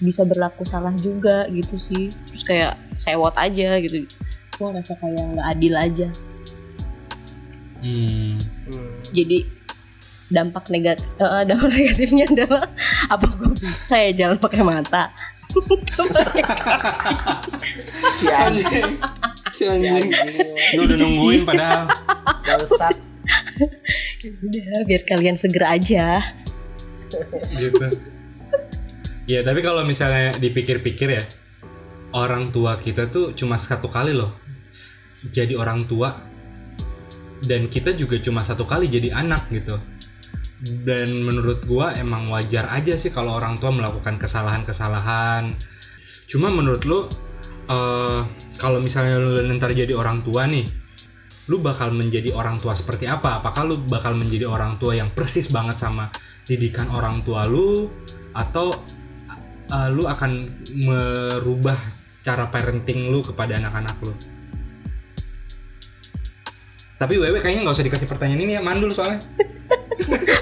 bisa 0.00 0.24
berlaku 0.24 0.64
salah 0.64 0.96
juga 0.96 1.46
gitu 1.52 1.76
sih. 1.76 2.08
Terus 2.32 2.42
kayak 2.44 2.72
sewot 2.96 3.36
aja 3.36 3.78
gitu. 3.78 4.08
Gue 4.56 4.66
ngerasa 4.72 4.96
kayak 4.98 5.24
nggak 5.36 5.46
adil 5.46 5.76
aja. 5.76 6.08
Hmm. 7.80 8.36
jadi 9.08 9.48
dampak 10.28 10.68
negatif 10.68 11.08
dampak 11.16 11.72
negatifnya 11.80 12.28
adalah 12.28 12.68
apa? 13.08 13.24
Gue 13.40 13.56
bisa 13.56 13.96
ya 13.96 14.12
jalan 14.12 14.36
pakai 14.36 14.60
mata. 14.60 15.08
Si 18.20 18.26
anjing. 18.28 18.92
Si 19.48 19.64
si 19.64 19.86
anjing. 19.88 20.12
Lu 20.76 20.84
udah 20.84 20.96
nungguin 21.00 21.42
padahal. 21.48 21.88
Bangsat. 22.44 22.96
Udah 24.28 24.80
biar 24.84 25.02
kalian 25.08 25.40
segera 25.40 25.80
aja. 25.80 26.20
Gitu 27.56 28.09
ya 29.30 29.46
tapi 29.46 29.62
kalau 29.62 29.86
misalnya 29.86 30.34
dipikir-pikir 30.34 31.08
ya 31.14 31.24
orang 32.18 32.50
tua 32.50 32.74
kita 32.74 33.06
tuh 33.06 33.38
cuma 33.38 33.54
satu 33.54 33.86
kali 33.86 34.10
loh 34.10 34.50
jadi 35.26 35.52
orang 35.60 35.84
tua. 35.84 36.16
Dan 37.40 37.72
kita 37.72 37.96
juga 37.96 38.20
cuma 38.20 38.44
satu 38.44 38.68
kali 38.68 38.88
jadi 38.88 39.12
anak 39.16 39.48
gitu. 39.52 39.76
Dan 40.60 41.24
menurut 41.24 41.64
gua 41.64 41.96
emang 41.96 42.28
wajar 42.28 42.68
aja 42.68 42.96
sih 42.96 43.08
kalau 43.08 43.36
orang 43.36 43.56
tua 43.56 43.72
melakukan 43.72 44.20
kesalahan-kesalahan. 44.20 45.56
Cuma 46.28 46.52
menurut 46.52 46.84
lu 46.84 47.08
eh, 47.68 48.20
kalau 48.60 48.78
misalnya 48.80 49.16
lu 49.16 49.40
ntar 49.56 49.72
jadi 49.72 49.96
orang 49.96 50.20
tua 50.20 50.44
nih 50.44 50.68
lu 51.48 51.58
bakal 51.58 51.90
menjadi 51.90 52.30
orang 52.36 52.60
tua 52.60 52.76
seperti 52.76 53.08
apa? 53.08 53.40
Apakah 53.40 53.66
lu 53.66 53.80
bakal 53.88 54.14
menjadi 54.14 54.46
orang 54.46 54.76
tua 54.76 54.94
yang 54.94 55.10
persis 55.10 55.48
banget 55.50 55.80
sama 55.80 56.12
didikan 56.44 56.92
orang 56.92 57.24
tua 57.24 57.48
lu? 57.48 57.88
Atau 58.36 58.70
uh, 59.70 59.88
lu 59.88 60.04
akan 60.04 60.62
merubah 60.84 61.78
cara 62.20 62.50
parenting 62.52 63.08
lu 63.08 63.24
kepada 63.24 63.56
anak-anak 63.56 63.96
lu. 64.04 64.12
Tapi 67.00 67.16
Wewe 67.16 67.40
kayaknya 67.40 67.64
nggak 67.64 67.76
usah 67.80 67.86
dikasih 67.86 68.08
pertanyaan 68.10 68.44
ini 68.44 68.52
ya 68.58 68.62
mandul 68.62 68.92
soalnya. 68.92 69.24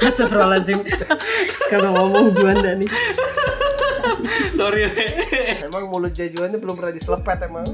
Astagfirullahaladzim. 0.03 0.83
Kalau 1.71 1.91
ngomong 1.95 2.35
Juanda 2.35 2.75
nih 2.75 2.91
sorry. 4.55 4.85
Emang 5.61 5.87
mulut 5.87 6.11
jajuannya 6.11 6.57
belum 6.57 6.75
pernah 6.75 6.93
diselepet 6.93 7.39
emang. 7.45 7.67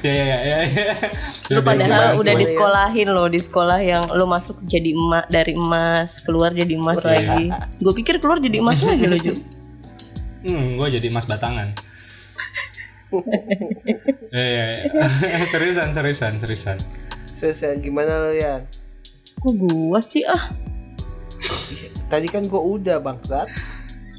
Ya 0.00 0.12
ya 0.12 0.24
ya 0.24 0.38
ya, 0.40 0.58
ya. 0.64 0.94
lu 1.50 1.58
Udah, 1.58 1.62
padahal 1.62 1.84
gimana, 1.84 2.16
udah 2.16 2.32
gimana? 2.32 2.40
disekolahin 2.40 3.08
loh 3.10 3.26
di 3.26 3.36
sekolah 3.38 3.78
yang 3.78 4.04
lu 4.08 4.24
masuk 4.24 4.56
jadi 4.64 4.90
emas 4.90 5.24
dari 5.28 5.52
emas 5.52 6.10
keluar 6.20 6.50
jadi 6.50 6.72
emas 6.72 6.98
Iya. 6.98 7.08
lagi. 7.10 7.44
Gue 7.78 7.94
pikir 7.94 8.16
keluar 8.16 8.38
jadi 8.38 8.56
emas 8.58 8.80
lagi 8.80 9.04
loh 9.04 9.18
Ju. 9.18 9.32
Hmm 10.40 10.74
gue 10.74 10.88
jadi 10.90 11.06
emas 11.06 11.26
batangan. 11.26 11.68
Ya, 14.30 14.38
ya, 14.40 14.64
ya. 14.70 14.78
seriusan 15.52 15.90
seriusan 15.90 16.38
seriusan. 16.38 16.78
Selesai 17.30 17.76
gimana 17.76 18.22
lo 18.22 18.32
ya? 18.32 18.62
Kok 19.36 19.52
gua 19.58 19.98
sih 19.98 20.22
ah? 20.22 20.52
Tadi 22.06 22.26
kan 22.26 22.46
gua 22.46 22.62
udah 22.62 22.96
bangsat 22.98 23.50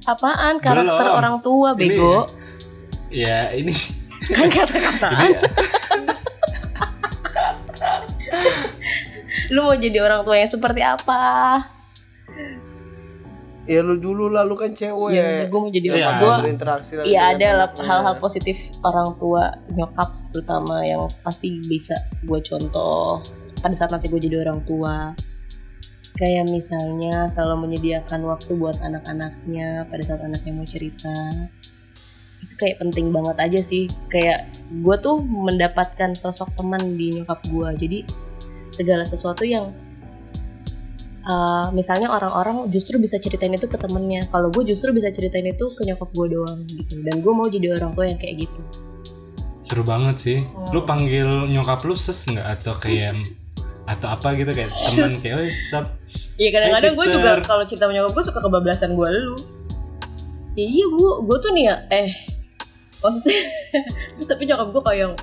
apaan? 0.04 0.58
Karakter 0.58 0.88
Belum. 1.04 1.18
orang 1.18 1.36
tua 1.40 1.70
Ini- 1.72 1.80
bego. 1.80 2.16
Ya 3.10 3.52
ini. 3.52 3.74
Kan 4.24 4.48
kata-kata 4.48 5.10
ini 5.28 5.38
lu 9.52 9.68
mau 9.68 9.76
jadi 9.76 10.00
orang 10.00 10.24
tua 10.24 10.36
yang 10.38 10.48
seperti 10.48 10.80
apa? 10.80 11.20
Ya 13.68 13.84
lu 13.84 13.96
dulu 13.96 14.28
lah 14.28 14.42
lu 14.42 14.56
kan 14.56 14.72
cewek. 14.72 15.12
Ya 15.12 15.46
gue 15.46 15.60
mau 15.60 15.68
jadi 15.68 15.88
Iya. 15.92 15.96
orang 16.08 16.16
tua. 16.18 16.34
Berinteraksi 16.40 16.92
Iya 17.04 17.22
ada 17.36 17.48
lah 17.56 17.68
hal-hal 17.78 18.16
positif 18.18 18.56
orang 18.82 19.12
tua 19.18 19.52
nyokap 19.70 20.10
terutama 20.32 20.82
yang 20.82 21.06
pasti 21.22 21.60
bisa 21.62 21.94
gue 22.22 22.40
contoh. 22.42 23.20
Pada 23.60 23.76
saat 23.76 23.92
nanti 23.92 24.08
gue 24.08 24.18
jadi 24.18 24.42
orang 24.42 24.64
tua 24.64 25.14
kayak 26.22 26.54
misalnya 26.54 27.34
selalu 27.34 27.66
menyediakan 27.66 28.22
waktu 28.30 28.54
buat 28.54 28.78
anak-anaknya 28.78 29.90
pada 29.90 30.04
saat 30.06 30.22
anaknya 30.22 30.54
mau 30.54 30.68
cerita. 30.70 31.10
Itu 32.46 32.54
kayak 32.62 32.78
penting 32.78 33.10
banget 33.10 33.42
aja 33.42 33.60
sih. 33.66 33.90
Kayak 34.06 34.46
gue 34.70 34.96
tuh 35.02 35.18
mendapatkan 35.18 36.14
sosok 36.14 36.54
teman 36.54 36.94
di 36.94 37.18
nyokap 37.18 37.42
gue 37.50 37.70
jadi 37.74 38.00
segala 38.70 39.02
sesuatu 39.10 39.42
yang 39.42 39.74
uh, 41.26 41.74
misalnya 41.74 42.14
orang-orang 42.14 42.70
justru 42.70 43.02
bisa 43.02 43.18
ceritain 43.18 43.58
itu 43.58 43.66
ke 43.66 43.82
temennya. 43.82 44.30
Kalau 44.30 44.54
gue 44.54 44.62
justru 44.70 44.94
bisa 44.94 45.10
ceritain 45.10 45.50
itu 45.50 45.74
ke 45.74 45.82
nyokap 45.90 46.14
gue 46.14 46.28
doang 46.38 46.70
gitu. 46.70 47.02
Dan 47.02 47.26
gue 47.26 47.34
mau 47.34 47.50
jadi 47.50 47.82
orang 47.82 47.98
tua 47.98 48.06
yang 48.06 48.22
kayak 48.22 48.46
gitu. 48.46 48.62
Seru 49.66 49.82
banget 49.82 50.22
sih. 50.22 50.40
Lu 50.70 50.86
panggil 50.86 51.50
nyokap 51.50 51.82
lu 51.82 51.98
ses 51.98 52.30
nggak? 52.30 52.46
Atau 52.46 52.78
kayak 52.78 53.41
atau 53.98 54.08
apa 54.08 54.28
gitu 54.40 54.52
kayak 54.56 54.72
teman 54.88 55.12
kayak 55.20 55.36
oh 55.36 55.46
sup. 55.52 55.86
Iya 56.40 56.50
kadang-kadang 56.56 56.94
gue 56.96 57.08
juga 57.12 57.32
kalau 57.44 57.64
cerita 57.68 57.84
sama 57.88 57.94
nyokap 57.96 58.12
gue 58.16 58.24
suka 58.32 58.40
kebablasan 58.40 58.92
gue 58.96 59.10
lu. 59.12 59.36
Ya, 60.56 60.66
iya 60.68 60.86
gue 60.88 61.12
gue 61.28 61.38
tuh 61.40 61.52
nih 61.56 61.64
ya 61.68 61.76
eh 61.92 62.10
maksudnya 63.04 63.42
tapi 64.32 64.44
nyokap 64.48 64.68
gue 64.72 64.82
kayak 64.84 65.00
yang 65.04 65.14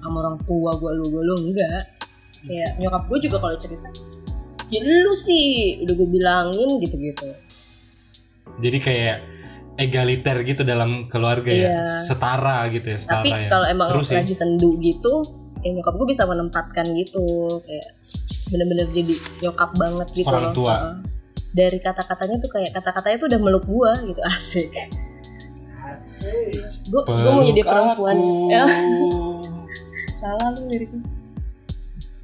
sama 0.00 0.16
orang 0.22 0.36
tua 0.44 0.70
gue 0.76 0.90
lu 0.96 1.04
gue 1.12 1.22
lu 1.22 1.34
enggak. 1.52 1.82
Kayak 2.46 2.70
nyokap 2.78 3.02
gue 3.10 3.18
juga 3.28 3.36
kalau 3.42 3.56
cerita 3.58 3.88
ya 4.70 4.80
lu 4.82 5.14
sih 5.14 5.78
udah 5.86 5.94
gue 5.94 6.08
bilangin 6.10 6.70
gitu 6.82 6.96
gitu 6.98 7.26
jadi 8.58 8.78
kayak 8.82 9.16
egaliter 9.76 10.36
gitu 10.42 10.62
dalam 10.64 11.06
keluarga 11.06 11.52
Iya. 11.52 11.68
ya 11.70 11.78
setara 12.08 12.66
gitu 12.72 12.86
ya 12.90 12.98
setara 12.98 13.22
tapi 13.22 13.30
ya. 13.30 13.48
kalau 13.52 13.66
emang 13.68 13.86
seru 13.92 14.02
lagi 14.02 14.34
sendu 14.34 14.70
gitu 14.80 15.14
kayak 15.66 15.74
nyokap 15.74 15.94
gue 15.96 16.06
bisa 16.06 16.22
menempatkan 16.22 16.86
gitu 16.94 17.26
kayak 17.60 17.98
bener-bener 18.46 18.86
jadi 18.88 19.14
nyokap 19.42 19.70
banget 19.74 20.08
gitu 20.14 20.28
Orang 20.28 20.44
loh. 20.44 20.54
tua. 20.54 20.74
Heeh. 20.76 20.96
dari 21.50 21.78
kata-katanya 21.80 22.36
tuh 22.36 22.50
kayak 22.52 22.70
kata-katanya 22.70 23.16
tuh 23.16 23.26
udah 23.26 23.40
meluk 23.40 23.64
gue 23.64 23.90
gitu 24.06 24.20
asik. 24.30 24.70
Gue 26.86 27.00
gue 27.02 27.16
mau 27.26 27.42
jadi 27.42 27.62
perempuan. 27.62 28.16
ya 28.46 28.64
salah 30.20 30.48
lu 30.50 30.66
liriknya 30.66 31.02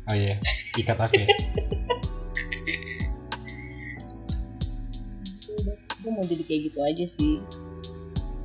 oh 0.04 0.14
iya 0.14 0.34
ikat 0.74 0.96
aku 0.96 1.14
ya. 1.16 1.28
Gue 5.98 6.10
mau 6.10 6.22
jadi 6.22 6.42
kayak 6.42 6.60
gitu 6.66 6.78
aja 6.80 7.04
sih. 7.06 7.32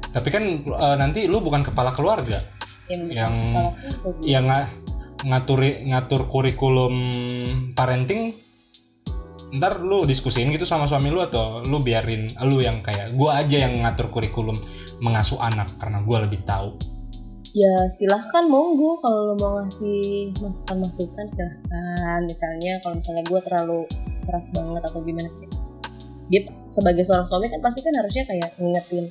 Tapi 0.07 0.27
kan 0.29 0.43
eh, 0.63 0.95
nanti 0.95 1.25
lu 1.25 1.37
bukan 1.39 1.61
kepala 1.61 1.89
keluarga 1.89 2.41
yang 2.87 3.03
Yang- 3.11 3.37
yang 4.23 4.45
nga- 5.17 5.41
ngaturi 5.41 5.89
ngatur 5.89 6.29
kurikulum 6.29 6.95
parenting 7.73 8.33
ntar 9.47 9.79
lu 9.79 10.03
diskusiin 10.03 10.51
gitu 10.51 10.67
sama 10.67 10.91
suami 10.91 11.07
lu 11.07 11.23
atau 11.23 11.63
lu 11.63 11.79
biarin 11.79 12.27
lu 12.43 12.59
yang 12.59 12.83
kayak 12.83 13.15
gua 13.15 13.39
aja 13.39 13.63
yang 13.63 13.79
ngatur 13.79 14.11
kurikulum 14.11 14.59
mengasuh 14.99 15.39
anak 15.39 15.71
karena 15.79 16.03
gua 16.03 16.27
lebih 16.27 16.43
tahu. 16.43 16.75
Ya 17.55 17.89
silahkan 17.89 18.43
monggo. 18.51 18.99
Kalau 19.01 19.33
lo 19.33 19.35
mau 19.39 19.63
ngasih 19.63 20.35
masukan 20.37 20.77
masukan 20.83 21.25
silahkan. 21.31 22.19
Misalnya 22.27 22.77
kalau 22.83 22.99
misalnya 22.99 23.23
gue 23.25 23.39
terlalu 23.41 23.81
keras 24.27 24.51
banget 24.51 24.83
atau 24.83 24.99
gimana 25.01 25.31
dia 26.27 26.43
sebagai 26.67 27.07
seorang 27.07 27.27
suami 27.27 27.47
kan 27.47 27.63
pasti 27.63 27.79
kan 27.79 27.95
harusnya 27.95 28.27
kayak 28.27 28.51
ngingetin 28.59 29.07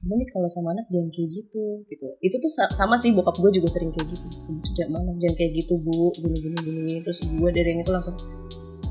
kamu 0.00 0.16
nih 0.16 0.28
kalau 0.32 0.48
sama 0.48 0.72
anak 0.72 0.88
jangan 0.88 1.12
kayak 1.12 1.28
gitu 1.28 1.84
gitu. 1.84 2.06
Itu 2.24 2.40
tuh 2.40 2.48
sa- 2.48 2.72
sama 2.72 2.96
sih 2.96 3.12
bokap 3.12 3.36
gue 3.36 3.60
juga 3.60 3.68
sering 3.68 3.92
kayak 3.92 4.08
gitu. 4.08 4.26
"Kamu 4.48 4.58
tuh 4.64 4.72
jangan 4.72 4.92
mana? 4.96 5.12
Jangan 5.20 5.36
kayak 5.36 5.52
gitu 5.60 5.76
bu. 5.76 6.08
Gini 6.16 6.36
gini 6.40 6.56
gini 6.56 6.80
gini." 6.88 6.94
terus 7.04 7.20
gue 7.20 7.50
dari 7.52 7.68
yang 7.76 7.84
itu 7.84 7.92
langsung 7.92 8.16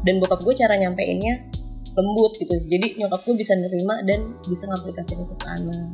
dan 0.05 0.15
bokap 0.21 0.45
gue 0.45 0.53
cara 0.53 0.77
nyampeinnya 0.77 1.49
lembut 1.97 2.37
gitu. 2.37 2.53
Jadi 2.53 3.01
nyokap 3.01 3.25
gue 3.25 3.35
bisa 3.41 3.57
nerima 3.57 4.05
dan 4.05 4.37
bisa 4.45 4.69
ngaplikasiin 4.69 5.25
itu 5.25 5.33
ke 5.33 5.47
anak. 5.49 5.89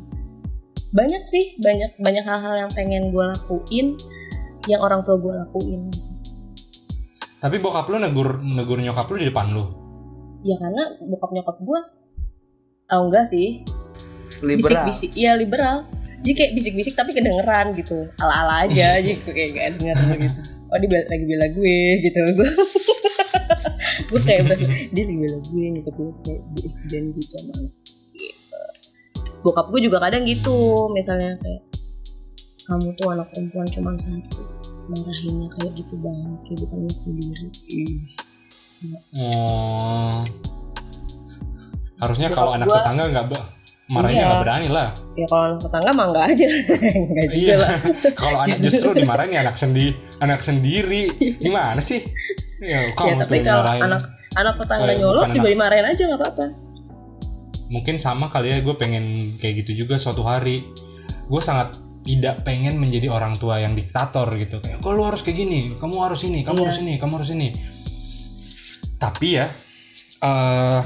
Banyak 0.92 1.22
sih 1.24 1.56
banyak 1.64 1.96
banyak 1.96 2.24
hal-hal 2.28 2.54
yang 2.68 2.70
pengen 2.76 3.08
gue 3.08 3.24
lakuin 3.24 3.96
yang 4.68 4.84
orang 4.84 5.00
tua 5.00 5.16
gue 5.16 5.32
lakuin. 5.32 5.88
Tapi 7.40 7.56
bokap 7.56 7.88
lu 7.88 7.96
negur 8.04 8.44
negur 8.44 8.76
nyokap 8.84 9.08
lu 9.08 9.16
di 9.16 9.32
depan 9.32 9.48
lu? 9.48 9.64
Ya 10.44 10.60
karena 10.60 10.92
bokap 11.08 11.32
nyokap 11.32 11.56
gue 11.64 11.80
oh 12.92 13.00
enggak 13.08 13.24
sih 13.32 13.64
liberal. 14.42 14.84
Bisik-bisik 14.84 15.12
iya 15.14 15.32
liberal. 15.36 15.76
Jadi 16.24 16.32
kayak 16.34 16.52
bisik-bisik 16.58 16.94
tapi 16.96 17.14
kedengeran 17.14 17.76
gitu. 17.76 18.08
Ala-ala 18.18 18.66
aja 18.66 18.96
jadi 19.04 19.14
kayak 19.22 19.50
gak 19.54 19.66
denger 19.78 19.96
gitu. 20.20 20.38
Oh 20.66 20.76
dia 20.82 21.00
lagi 21.06 21.24
bela 21.24 21.46
gue 21.48 21.78
gitu. 22.02 22.20
Gue 22.34 22.50
gue 24.10 24.20
kayak 24.22 24.40
berasa 24.46 24.64
dia 24.66 25.04
lagi 25.04 25.18
bela 25.18 25.38
gue 25.40 25.64
gitu 25.74 25.90
gue 25.90 26.08
kayak 26.22 26.40
"Ih, 26.62 26.74
jangan 26.86 27.06
gitu 27.14 27.30
sama 27.32 27.52
anak." 27.58 27.72
gitu 28.16 29.42
bokap 29.46 29.66
gue 29.70 29.80
juga 29.82 29.98
kadang 30.02 30.26
gitu 30.26 30.56
misalnya 30.90 31.38
kayak 31.38 31.62
kamu 32.66 32.90
tuh 32.98 33.14
anak 33.14 33.30
perempuan 33.30 33.66
cuma 33.70 33.94
satu 33.94 34.42
marahinnya 34.90 35.46
kayak 35.54 35.70
gitu 35.78 35.94
banget 36.02 36.38
kayak 36.42 36.58
bukan 36.66 36.78
anak 36.82 36.98
sendiri. 36.98 37.46
Oh 39.14 40.22
harusnya 41.96 42.28
kalau 42.28 42.52
anak 42.52 42.66
gua- 42.68 42.76
tetangga 42.82 43.04
nggak 43.08 43.26
ba- 43.32 43.48
marahnya 43.86 44.24
Iya. 44.24 44.38
berani 44.40 44.68
lah. 44.68 44.88
Ya 45.14 45.26
kalau 45.26 45.44
anak 45.46 45.60
tetangga 45.62 45.90
mah 45.92 46.06
enggak 46.06 46.24
aja. 46.28 46.46
Enggak 47.06 47.26
juga 47.28 47.38
Iya. 47.38 47.56
lah. 47.56 47.70
Kalau 48.20 48.38
anak 48.40 48.58
justru 48.58 48.88
dimarahin 48.92 49.30
ya 49.30 49.40
anak 49.40 49.56
sendiri 49.56 49.90
anak 50.18 50.40
sendiri. 50.40 51.02
Gimana 51.38 51.78
sih? 51.78 52.00
Ya 52.58 52.78
ya 52.82 52.90
kamu 52.92 53.14
tuh 53.16 53.20
tapi 53.22 53.38
kalau 53.40 53.62
dimarahin. 53.62 53.82
anak 53.86 54.02
anak 54.34 54.54
tetangga 54.56 54.84
Eh, 54.84 54.96
bukan 54.96 55.06
juga 55.28 55.38
anak- 55.38 55.46
dimarahin 55.48 55.86
aja 55.86 56.02
nggak 56.04 56.20
apa-apa. 56.20 56.44
Mungkin 57.66 57.94
sama 57.96 58.26
kali 58.26 58.48
ya 58.48 58.58
gue 58.60 58.74
pengen 58.74 59.04
kayak 59.36 59.54
gitu 59.62 59.82
juga 59.82 59.96
suatu 59.96 60.22
hari. 60.22 60.66
Gue 61.24 61.38
sangat 61.40 61.74
tidak 62.00 62.42
pengen 62.42 62.76
menjadi 62.76 63.06
orang 63.08 63.34
tua 63.34 63.58
yang 63.58 63.72
diktator 63.72 64.30
gitu. 64.32 64.58
Kayak 64.58 64.78
lu 64.84 65.02
harus 65.02 65.20
kayak 65.20 65.36
gini? 65.36 65.74
Kamu 65.74 65.96
harus 66.00 66.22
ini 66.22 66.42
kamu 66.42 66.54
Iya. 66.56 66.64
harus 66.64 66.78
ini 66.80 66.92
kamu 66.96 67.12
harus 67.16 67.30
ini. 67.30 67.48
Tapi 68.96 69.28
ya 69.32 69.46
eh 70.18 70.80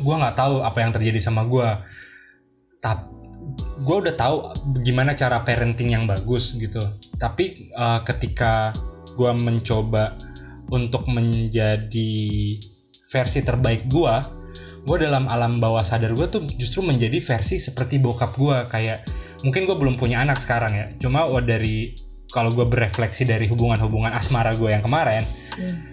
gue 0.00 0.14
nggak 0.14 0.36
tahu 0.36 0.64
apa 0.64 0.78
yang 0.82 0.90
terjadi 0.90 1.20
sama 1.20 1.46
gue 1.46 1.68
tapi 2.82 3.14
gue 3.74 3.96
udah 4.06 4.14
tahu 4.14 4.36
gimana 4.80 5.12
cara 5.12 5.42
parenting 5.42 5.92
yang 5.92 6.04
bagus 6.08 6.54
gitu. 6.56 6.80
Tapi 7.18 7.70
eh, 7.74 8.00
ketika 8.06 8.72
gue 9.14 9.30
mencoba 9.34 10.16
untuk 10.72 11.06
menjadi 11.10 12.12
versi 13.10 13.40
terbaik 13.46 13.86
gue 13.86 14.14
gue 14.84 14.96
dalam 15.00 15.30
alam 15.32 15.62
bawah 15.62 15.80
sadar 15.80 16.12
gue 16.12 16.26
tuh 16.28 16.44
justru 16.60 16.84
menjadi 16.84 17.16
versi 17.16 17.56
seperti 17.56 17.96
bokap 17.96 18.36
gue 18.36 18.56
kayak 18.68 19.08
mungkin 19.40 19.64
gue 19.64 19.76
belum 19.76 19.96
punya 19.96 20.20
anak 20.20 20.40
sekarang 20.40 20.72
ya. 20.76 20.86
Cuma 21.00 21.24
dari 21.40 21.96
kalau 22.34 22.50
gue 22.50 22.66
berefleksi 22.66 23.22
dari 23.24 23.46
hubungan-hubungan 23.46 24.10
asmara 24.10 24.58
gue 24.58 24.66
yang 24.66 24.82
kemarin 24.82 25.22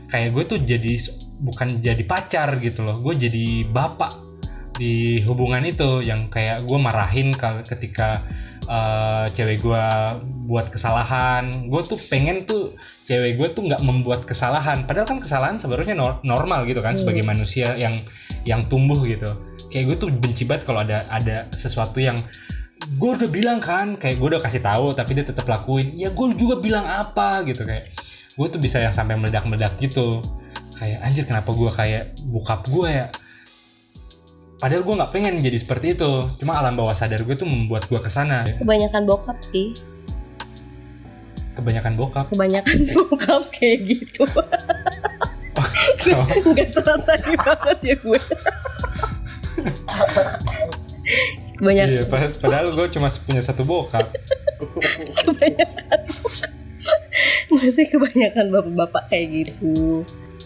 kayak 0.10 0.34
gue 0.34 0.44
tuh 0.50 0.60
jadi 0.66 0.98
bukan 1.42 1.82
jadi 1.82 2.06
pacar 2.06 2.62
gitu 2.62 2.86
loh. 2.86 3.02
Gue 3.02 3.18
jadi 3.18 3.66
bapak 3.66 4.30
di 4.78 5.22
hubungan 5.26 5.62
itu 5.66 6.02
yang 6.02 6.30
kayak 6.32 6.66
gue 6.66 6.78
marahin 6.80 7.34
ke- 7.34 7.66
ketika 7.66 8.24
eh, 8.72 9.26
cewek 9.34 9.60
gue 9.66 9.86
buat 10.48 10.70
kesalahan. 10.70 11.68
Gue 11.68 11.82
tuh 11.84 11.98
pengen 12.08 12.46
tuh 12.46 12.78
cewek 13.10 13.36
gue 13.36 13.48
tuh 13.52 13.68
nggak 13.68 13.82
membuat 13.82 14.24
kesalahan. 14.24 14.86
Padahal 14.86 15.10
kan 15.10 15.20
kesalahan 15.20 15.58
sebenarnya 15.58 15.98
nor- 15.98 16.22
normal 16.22 16.64
gitu 16.70 16.80
kan 16.80 16.94
sebagai 16.96 17.26
manusia 17.26 17.74
yang 17.76 18.00
yang 18.46 18.64
tumbuh 18.70 19.02
gitu. 19.04 19.28
Kayak 19.74 19.86
gue 19.92 19.98
tuh 20.08 20.10
benci 20.14 20.46
banget 20.46 20.64
kalau 20.70 20.86
ada 20.86 21.10
ada 21.10 21.50
sesuatu 21.52 21.98
yang 22.00 22.16
gue 22.82 23.12
udah 23.14 23.30
bilang 23.30 23.60
kan 23.62 23.98
kayak 23.98 24.18
gue 24.18 24.28
udah 24.38 24.42
kasih 24.42 24.62
tahu 24.62 24.94
tapi 24.94 25.18
dia 25.18 25.26
tetap 25.26 25.50
lakuin. 25.50 25.98
Ya 25.98 26.14
gue 26.14 26.28
juga 26.38 26.62
bilang 26.62 26.86
apa 26.86 27.42
gitu 27.50 27.66
kayak 27.66 27.92
gue 28.38 28.48
tuh 28.48 28.62
bisa 28.62 28.80
yang 28.80 28.96
sampai 28.96 29.20
meledak-meledak 29.20 29.76
gitu 29.84 30.24
kayak 30.82 30.98
anjir 31.06 31.30
kenapa 31.30 31.54
gue 31.54 31.70
kayak 31.70 32.04
bokap 32.26 32.66
gue 32.66 32.90
ya? 32.90 33.06
Padahal 34.58 34.82
gue 34.82 34.96
nggak 34.98 35.12
pengen 35.14 35.34
jadi 35.38 35.58
seperti 35.58 35.94
itu. 35.94 36.10
Cuma 36.42 36.58
alam 36.58 36.74
bawah 36.74 36.98
sadar 36.98 37.22
gue 37.22 37.38
tuh 37.38 37.46
membuat 37.46 37.86
gue 37.86 38.02
ke 38.02 38.10
sana 38.10 38.42
kebanyakan 38.58 39.06
bokap 39.06 39.38
sih. 39.46 39.78
Kebanyakan 41.54 41.94
bokap. 41.94 42.26
Kebanyakan 42.34 42.78
bokap 42.98 43.44
kayak 43.54 43.78
gitu. 43.86 44.26
Nggak 46.50 46.70
selesai 46.74 47.22
banget 47.38 47.78
ya 47.86 47.96
gue. 48.02 48.20
Kebanyakan 51.62 51.94
iya 51.94 52.04
pad- 52.10 52.38
padahal 52.42 52.74
gue 52.74 52.86
cuma 52.90 53.06
punya 53.22 53.42
satu 53.46 53.62
bokap. 53.62 54.10
Kebanyakan. 55.30 56.00
Maksudnya 57.54 57.86
kebanyakan 57.86 58.46
bapak-bapak 58.50 59.04
kayak 59.14 59.28
gitu 59.30 60.02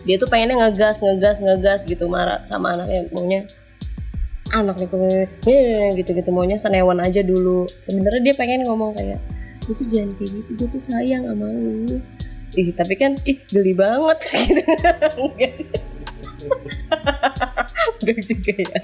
dia 0.05 0.15
tuh 0.21 0.29
pengennya 0.29 0.61
ngegas 0.61 1.01
ngegas 1.01 1.41
ngegas 1.41 1.81
gitu 1.89 2.05
marah 2.05 2.39
sama 2.45 2.77
anaknya 2.77 3.09
maunya 3.09 3.41
anak 4.53 4.77
nih 4.77 5.25
gitu 5.97 6.09
gitu 6.13 6.29
maunya 6.29 6.55
senewan 6.55 7.01
aja 7.01 7.25
dulu. 7.25 7.65
Sebenarnya 7.81 8.31
dia 8.31 8.35
pengen 8.37 8.63
ngomong 8.69 8.93
kayak 8.93 9.19
lu 9.65 9.73
tuh 9.73 9.87
jangan 9.89 10.13
kayak 10.21 10.29
gitu 10.29 10.49
gue 10.61 10.67
tuh 10.77 10.81
sayang 10.81 11.25
sama 11.25 11.49
lu. 11.49 11.97
Ih 12.55 12.69
tapi 12.77 12.93
kan 12.95 13.17
ih 13.25 13.41
geli 13.49 13.73
banget 13.73 14.17
gitu. 14.29 15.25
Enggak 18.05 18.19
juga 18.29 18.53
ya. 18.53 18.81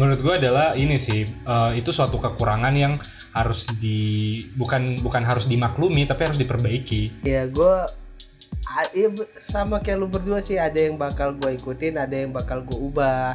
Menurut 0.00 0.20
gue 0.24 0.34
adalah 0.40 0.72
ini 0.72 0.96
sih 0.96 1.28
eh, 1.28 1.70
itu 1.76 1.92
suatu 1.92 2.16
kekurangan 2.16 2.72
yang 2.72 2.96
harus 3.32 3.64
di 3.76 4.40
bukan 4.56 5.00
bukan 5.00 5.24
harus 5.24 5.44
dimaklumi 5.44 6.08
tapi 6.08 6.32
harus 6.32 6.40
diperbaiki. 6.40 7.24
Ya 7.28 7.44
gue 7.44 8.01
sama 9.42 9.82
kayak 9.82 9.98
lu 9.98 10.08
berdua 10.08 10.40
sih. 10.40 10.56
Ada 10.56 10.88
yang 10.88 10.96
bakal 10.96 11.36
gue 11.36 11.56
ikutin 11.58 11.98
ada 11.98 12.14
yang 12.14 12.32
bakal 12.32 12.64
gue 12.64 12.78
ubah. 12.78 13.34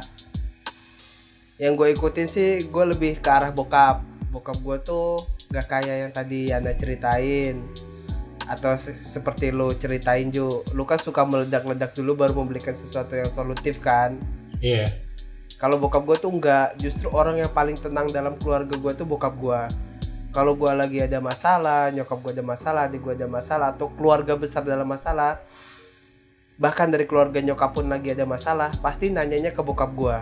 Yang 1.58 1.72
gue 1.74 1.88
ikutin 1.98 2.26
sih 2.30 2.50
gue 2.66 2.84
lebih 2.84 3.18
ke 3.22 3.28
arah 3.30 3.52
bokap. 3.54 4.02
Bokap 4.30 4.58
gue 4.60 4.76
tuh 4.84 5.24
gak 5.48 5.66
kayak 5.68 5.96
yang 6.08 6.12
tadi 6.12 6.50
anda 6.50 6.74
ceritain. 6.74 7.62
Atau 8.48 8.74
se- 8.80 8.96
seperti 8.96 9.52
lu 9.52 9.74
ceritain 9.76 10.28
Ju. 10.32 10.64
Lu 10.72 10.88
kan 10.88 10.98
suka 10.98 11.22
meledak-ledak 11.22 11.92
dulu 11.92 12.16
baru 12.16 12.32
memberikan 12.38 12.72
sesuatu 12.72 13.14
yang 13.14 13.28
solutif 13.28 13.78
kan? 13.78 14.16
Iya. 14.58 14.90
Kalau 15.58 15.76
bokap 15.76 16.06
gue 16.06 16.16
tuh 16.22 16.30
enggak 16.30 16.78
justru 16.78 17.10
orang 17.10 17.42
yang 17.42 17.50
paling 17.50 17.74
tenang 17.74 18.06
dalam 18.14 18.38
keluarga 18.38 18.78
gue 18.78 18.92
tuh 18.94 19.06
bokap 19.06 19.34
gue 19.34 19.87
kalau 20.34 20.54
gue 20.54 20.72
lagi 20.72 20.98
ada 21.00 21.18
masalah 21.18 21.88
nyokap 21.92 22.18
gue 22.20 22.32
ada 22.38 22.44
masalah 22.44 22.80
adik 22.88 23.00
gue 23.00 23.14
ada 23.16 23.28
masalah 23.28 23.72
atau 23.72 23.88
keluarga 23.92 24.36
besar 24.36 24.64
dalam 24.64 24.84
masalah 24.84 25.40
bahkan 26.58 26.90
dari 26.90 27.06
keluarga 27.06 27.38
nyokap 27.38 27.72
pun 27.72 27.86
lagi 27.86 28.12
ada 28.12 28.26
masalah 28.26 28.68
pasti 28.82 29.08
nanyanya 29.14 29.54
ke 29.54 29.60
bokap 29.62 29.94
gue 29.94 30.16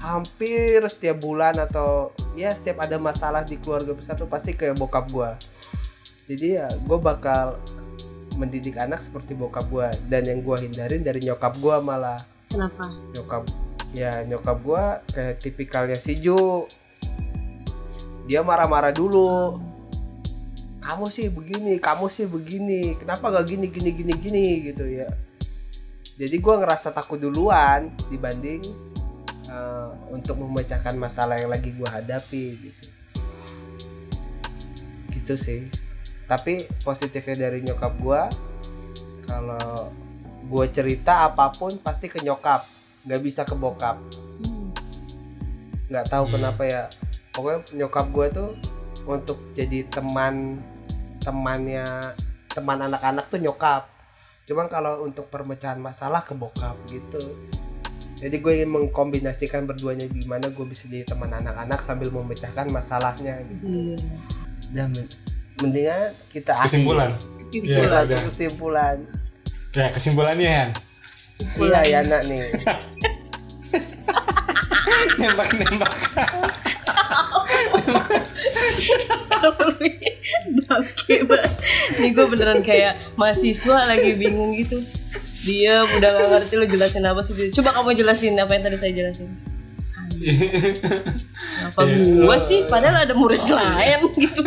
hampir 0.00 0.80
setiap 0.88 1.20
bulan 1.20 1.56
atau 1.56 2.12
ya 2.36 2.52
setiap 2.52 2.84
ada 2.84 2.96
masalah 3.00 3.44
di 3.44 3.56
keluarga 3.60 3.96
besar 3.96 4.16
tuh 4.16 4.28
pasti 4.28 4.56
ke 4.56 4.72
bokap 4.74 5.08
gue 5.12 5.30
jadi 6.24 6.46
ya 6.64 6.68
gue 6.72 6.98
bakal 6.98 7.60
mendidik 8.34 8.80
anak 8.80 8.98
seperti 8.98 9.36
bokap 9.36 9.70
gue 9.70 9.88
dan 10.10 10.26
yang 10.26 10.42
gue 10.42 10.56
hindarin 10.66 11.06
dari 11.06 11.22
nyokap 11.22 11.54
gue 11.62 11.76
malah. 11.86 12.18
Kenapa? 12.50 12.90
Nyokap 13.14 13.46
ya 13.94 14.26
nyokap 14.26 14.58
gua 14.60 15.00
kayak 15.14 15.38
tipikalnya 15.38 15.96
si 16.02 16.18
Ju 16.18 16.66
dia 18.24 18.40
marah-marah 18.40 18.92
dulu. 18.92 19.60
Kamu 20.80 21.08
sih 21.08 21.32
begini 21.32 21.80
kamu 21.80 22.12
sih 22.12 22.28
begini. 22.28 22.96
Kenapa 23.00 23.32
gak 23.32 23.48
gini 23.48 23.72
gini 23.72 23.90
gini 23.92 24.12
gini 24.16 24.46
gitu 24.72 24.84
ya. 24.84 25.08
Jadi 26.14 26.36
gue 26.38 26.54
ngerasa 26.60 26.92
takut 26.94 27.18
duluan 27.18 27.90
dibanding 28.12 28.62
eh, 29.48 29.88
untuk 30.12 30.38
memecahkan 30.40 30.94
masalah 30.94 31.40
yang 31.40 31.50
lagi 31.50 31.72
gue 31.72 31.88
hadapi 31.88 32.44
gitu. 32.68 32.84
Gitu 35.10 35.34
sih. 35.40 35.60
Tapi 36.24 36.68
positifnya 36.84 37.48
dari 37.48 37.60
nyokap 37.64 37.92
gue 38.00 38.22
kalau 39.24 39.88
gue 40.44 40.66
cerita 40.68 41.24
apa 41.24 41.48
pun 41.52 41.80
pasti 41.80 42.12
ke 42.12 42.20
nyokap. 42.20 42.60
Nggak 43.08 43.20
bisa 43.24 43.40
ke 43.48 43.56
bokap. 43.56 44.00
Nggak 45.88 46.06
tahu 46.08 46.24
Hmm. 46.28 46.32
kenapa 46.36 46.62
ya 46.64 46.82
pokoknya 47.34 47.58
nyokap 47.76 48.06
gue 48.08 48.26
tuh 48.30 48.50
untuk 49.04 49.38
jadi 49.52 49.84
teman 49.86 50.62
temannya 51.18 52.14
teman 52.48 52.78
anak-anak 52.80 53.26
tuh 53.26 53.36
nyokap 53.36 53.90
cuman 54.44 54.66
kalau 54.66 55.02
untuk 55.02 55.26
permecahan 55.26 55.76
masalah 55.76 56.20
ke 56.20 56.32
bokap 56.32 56.76
gitu 56.86 57.34
jadi 58.14 58.36
gue 58.36 58.52
ingin 58.54 58.70
mengkombinasikan 58.70 59.66
berduanya 59.66 60.06
gimana 60.06 60.46
gue 60.46 60.62
bisa 60.62 60.86
jadi 60.86 61.04
teman 61.04 61.28
anak-anak 61.28 61.76
sambil 61.78 62.08
memecahkan 62.08 62.70
masalahnya 62.70 63.42
gitu. 63.42 63.64
Iya. 63.66 63.96
dan 64.70 64.88
men- 64.90 65.12
mendingan 65.56 66.00
kita 66.30 66.54
kesimpulan 66.60 67.10
Kesimpulan. 67.44 67.64
Iya, 67.64 67.78
Kesimpulan, 67.80 68.06
kesimpulan. 68.24 68.96
ya 69.72 69.86
kesimpulannya 69.90 70.50
Han 70.50 70.70
Iya 71.56 71.80
ya 71.82 71.98
nak 72.04 72.22
nih. 72.24 72.46
nembak 75.16 75.48
nembak 75.52 75.92
Bangke 80.64 81.16
banget. 81.22 81.52
Nih 81.94 82.10
gue 82.10 82.26
beneran 82.26 82.60
kayak 82.60 82.96
mahasiswa 83.14 83.86
lagi 83.86 84.16
bingung 84.16 84.56
gitu. 84.56 84.80
Dia 85.44 85.84
udah 85.84 86.10
gak 86.10 86.28
ngerti 86.32 86.54
lo 86.56 86.64
jelasin 86.64 87.04
apa 87.04 87.20
sih. 87.20 87.52
Coba 87.52 87.70
kamu 87.72 87.94
jelasin 87.94 88.32
apa 88.34 88.52
yang 88.52 88.64
tadi 88.64 88.76
saya 88.80 88.92
jelasin. 88.94 89.28
Apa 91.64 91.84
Iya, 91.84 91.96
gua 92.16 92.32
lo- 92.32 92.40
sih 92.40 92.64
padahal 92.64 93.04
ada 93.04 93.12
murid 93.12 93.44
lain 93.44 94.08
gitu. 94.14 94.40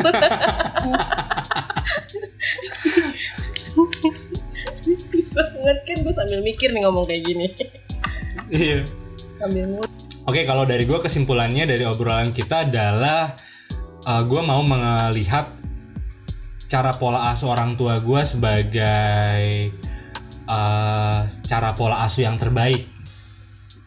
banget 5.29 5.77
kan 5.83 5.97
gue 6.01 6.13
sambil 6.15 6.39
mikir 6.41 6.69
nih 6.71 6.81
ngomong 6.81 7.05
kayak 7.05 7.21
gini. 7.23 7.45
iya 8.49 8.81
Sambil 9.37 9.69
ngurus. 9.69 10.06
Oke, 10.27 10.43
kalau 10.43 10.67
dari 10.67 10.83
gue 10.83 10.99
kesimpulannya 10.99 11.63
dari 11.63 11.87
obrolan 11.87 12.35
kita 12.35 12.67
adalah 12.67 13.31
gue 14.27 14.41
mau 14.43 14.59
melihat 14.59 15.55
cara 16.67 16.91
pola 16.99 17.31
asuh 17.31 17.55
orang 17.55 17.79
tua 17.79 18.03
gue 18.03 18.21
sebagai 18.27 19.71
eh, 20.43 21.19
cara 21.31 21.69
pola 21.79 22.03
asuh 22.03 22.27
yang 22.27 22.35
terbaik 22.35 22.91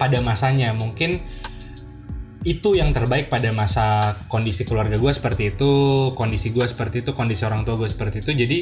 pada 0.01 0.24
masanya. 0.24 0.72
Mungkin 0.72 1.20
itu 2.41 2.72
yang 2.72 2.97
terbaik 2.97 3.28
pada 3.28 3.53
masa 3.53 4.16
kondisi 4.32 4.64
keluarga 4.64 4.97
gue 4.97 5.12
seperti 5.12 5.53
itu, 5.53 5.72
kondisi 6.16 6.57
gue 6.57 6.64
seperti 6.64 7.05
itu, 7.05 7.12
kondisi 7.12 7.45
orang 7.45 7.68
tua 7.68 7.76
gue 7.76 7.93
seperti 7.93 8.24
itu. 8.24 8.32
Jadi 8.32 8.59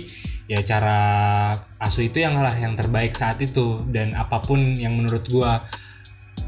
ya 0.51 0.66
cara 0.66 0.99
asuh 1.79 2.11
itu 2.11 2.18
yang 2.18 2.43
lah 2.43 2.59
yang 2.59 2.74
terbaik 2.74 3.14
saat 3.14 3.39
itu 3.39 3.87
dan 3.95 4.18
apa 4.18 4.43
pun 4.43 4.74
yang 4.74 4.99
menurut 4.99 5.31
gue 5.31 5.53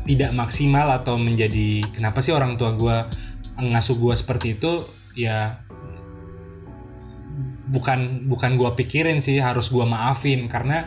tidak 0.02 0.30
maksimal 0.30 0.88
atau 0.90 1.16
menjadi 1.16 1.84
kenapa 1.90 2.20
sih 2.20 2.30
orang 2.30 2.54
tua 2.54 2.72
gue 2.72 2.96
ngasuh 3.58 3.96
gue 3.96 4.14
seperti 4.14 4.56
itu 4.56 4.72
ya 5.14 5.60
bukan 7.70 8.26
bukan 8.26 8.58
gue 8.58 8.70
pikirin 8.74 9.18
sih 9.18 9.38
harus 9.38 9.70
gue 9.70 9.84
maafin 9.84 10.50
karena 10.50 10.82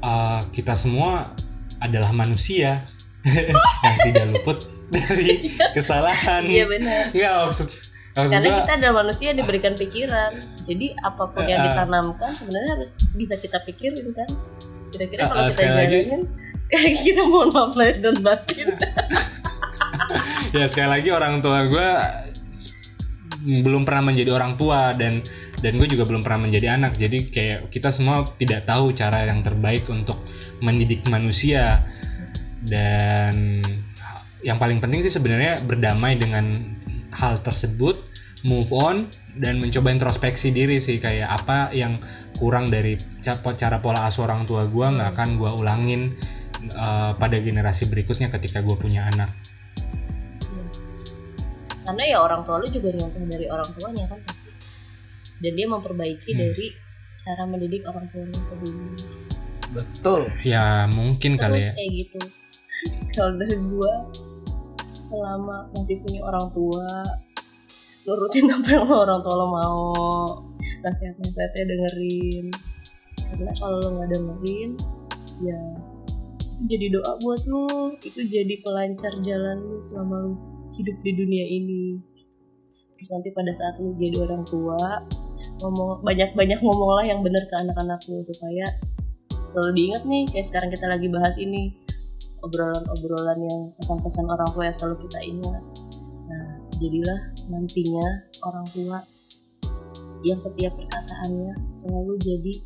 uh, 0.00 0.44
kita 0.50 0.74
semua 0.74 1.32
adalah 1.78 2.12
manusia 2.12 2.84
yang 3.84 3.96
tidak 4.02 4.24
luput 4.30 4.58
dari 4.86 5.48
kesalahan 5.72 6.44
Iya 6.44 6.64
benar. 6.68 7.02
nggak 7.10 7.34
maksud 7.42 7.68
maksud 8.14 8.30
Karena 8.30 8.46
gua- 8.46 8.58
kita 8.60 8.72
adalah 8.76 8.94
manusia 8.96 9.26
yang 9.26 9.38
diberikan 9.40 9.74
pikiran. 9.74 10.30
Jadi 10.62 10.86
apa 10.94 11.24
pun 11.26 11.42
yang 11.42 11.58
Eh, 11.58 11.66
eh. 11.66 11.66
ditanamkan 11.66 12.30
sebenarnya 12.30 12.70
harus 12.78 12.90
bisa 13.10 13.34
kita 13.34 13.58
pikirin 13.58 14.06
kan. 14.14 14.28
Kira-kira 14.88 15.20
Eh, 15.20 15.26
kalau 15.26 15.42
kita 15.50 15.74
lagi- 15.74 16.06
kita 17.04 17.22
mohon 17.26 17.50
maaf 17.52 17.74
lahir 17.76 18.00
dan 18.00 18.16
batin. 18.24 18.74
ya 20.56 20.64
sekali 20.66 20.88
lagi 21.00 21.08
orang 21.12 21.38
tua 21.44 21.66
gue 21.68 21.88
belum 23.44 23.84
pernah 23.84 24.10
menjadi 24.10 24.32
orang 24.32 24.56
tua 24.56 24.96
dan 24.96 25.20
dan 25.60 25.80
gue 25.80 25.88
juga 25.88 26.04
belum 26.04 26.20
pernah 26.20 26.44
menjadi 26.44 26.76
anak. 26.76 27.00
Jadi 27.00 27.32
kayak 27.32 27.72
kita 27.72 27.88
semua 27.88 28.24
tidak 28.36 28.68
tahu 28.68 28.92
cara 28.92 29.24
yang 29.24 29.40
terbaik 29.40 29.88
untuk 29.88 30.20
mendidik 30.60 31.08
manusia. 31.08 31.84
Dan 32.60 33.64
yang 34.44 34.60
paling 34.60 34.80
penting 34.80 35.00
sih 35.00 35.12
sebenarnya 35.12 35.64
berdamai 35.64 36.20
dengan 36.20 36.52
hal 37.16 37.40
tersebut 37.40 37.96
move 38.44 38.68
on 38.76 39.08
dan 39.40 39.56
mencoba 39.56 39.88
introspeksi 39.88 40.52
diri 40.52 40.76
sih. 40.80 41.00
Kayak 41.00 41.32
apa 41.44 41.72
yang 41.72 41.96
kurang 42.36 42.68
dari 42.68 43.00
ca- 43.24 43.40
cara 43.56 43.80
pola 43.80 44.04
asuh 44.04 44.28
orang 44.28 44.44
tua 44.44 44.68
gue 44.68 44.84
nggak 44.84 45.10
akan 45.16 45.28
gue 45.40 45.50
ulangin 45.64 46.12
uh, 46.72 47.12
pada 47.14 47.36
generasi 47.36 47.84
berikutnya 47.86 48.32
ketika 48.32 48.64
gue 48.64 48.76
punya 48.78 49.04
anak 49.10 49.30
Karena 51.84 52.00
ya 52.08 52.18
orang 52.24 52.40
tua 52.48 52.64
lu 52.64 52.68
juga 52.72 52.96
nyontoh 52.96 53.20
dari 53.28 53.44
orang 53.44 53.68
tuanya 53.76 54.08
kan 54.08 54.16
pasti. 54.24 54.48
Dan 55.44 55.52
dia 55.52 55.68
memperbaiki 55.68 56.32
Hmm. 56.32 56.40
dari 56.40 56.66
cara 57.20 57.44
mendidik 57.44 57.84
orang 57.84 58.08
tuanya 58.08 58.40
sebelumnya. 58.48 58.96
Betul. 59.68 60.32
Ya 60.48 60.88
mungkin 60.88 61.36
kali 61.36 61.60
Terus 61.60 61.68
ya. 61.68 61.72
kayak 61.76 61.92
gitu. 61.92 62.20
Kalau 63.20 63.36
dari 63.36 63.56
gua 63.68 63.92
selama 65.12 65.56
masih 65.76 66.00
punya 66.00 66.20
orang 66.24 66.48
tua 66.56 66.88
nurutin 68.04 68.48
apa 68.48 68.68
yang 68.68 68.88
orang 68.88 69.20
tua 69.20 69.34
lo 69.36 69.46
mau 69.52 69.80
nasihat-nasihatnya 70.80 71.64
dengerin 71.64 72.46
karena 73.30 73.52
kalau 73.56 73.76
lo 73.80 73.88
nggak 73.96 74.08
dengerin 74.12 74.70
ya 75.40 75.60
itu 76.64 76.80
jadi 76.80 76.96
doa 76.96 77.12
buat 77.20 77.44
lo 77.44 77.92
itu 78.00 78.24
jadi 78.24 78.56
pelancar 78.64 79.12
jalan 79.20 79.60
lo 79.60 79.76
selama 79.76 80.16
lo 80.16 80.32
hidup 80.72 80.96
di 81.04 81.12
dunia 81.12 81.44
ini. 81.44 82.00
Terus 82.96 83.08
nanti 83.12 83.28
pada 83.36 83.52
saat 83.52 83.76
lo 83.84 83.92
jadi 84.00 84.16
orang 84.24 84.48
tua 84.48 85.04
ngomong 85.60 86.00
banyak-banyak 86.00 86.64
ngomonglah 86.64 87.04
yang 87.04 87.20
benar 87.20 87.44
ke 87.52 87.54
anak-anak 87.60 88.00
lo 88.08 88.24
supaya 88.24 88.64
selalu 89.52 89.70
diingat 89.76 90.02
nih 90.08 90.24
kayak 90.32 90.46
sekarang 90.48 90.72
kita 90.72 90.88
lagi 90.88 91.06
bahas 91.12 91.36
ini 91.36 91.76
obrolan-obrolan 92.40 93.44
yang 93.44 93.60
pesan-pesan 93.76 94.24
orang 94.24 94.48
tua 94.56 94.64
yang 94.64 94.76
selalu 94.80 94.96
kita 95.04 95.20
ingat. 95.20 95.62
Nah 96.32 96.48
jadilah 96.80 97.20
nantinya 97.52 98.08
orang 98.40 98.64
tua 98.72 99.04
yang 100.24 100.40
setiap 100.40 100.72
perkataannya 100.80 101.76
selalu 101.76 102.16
jadi 102.24 102.56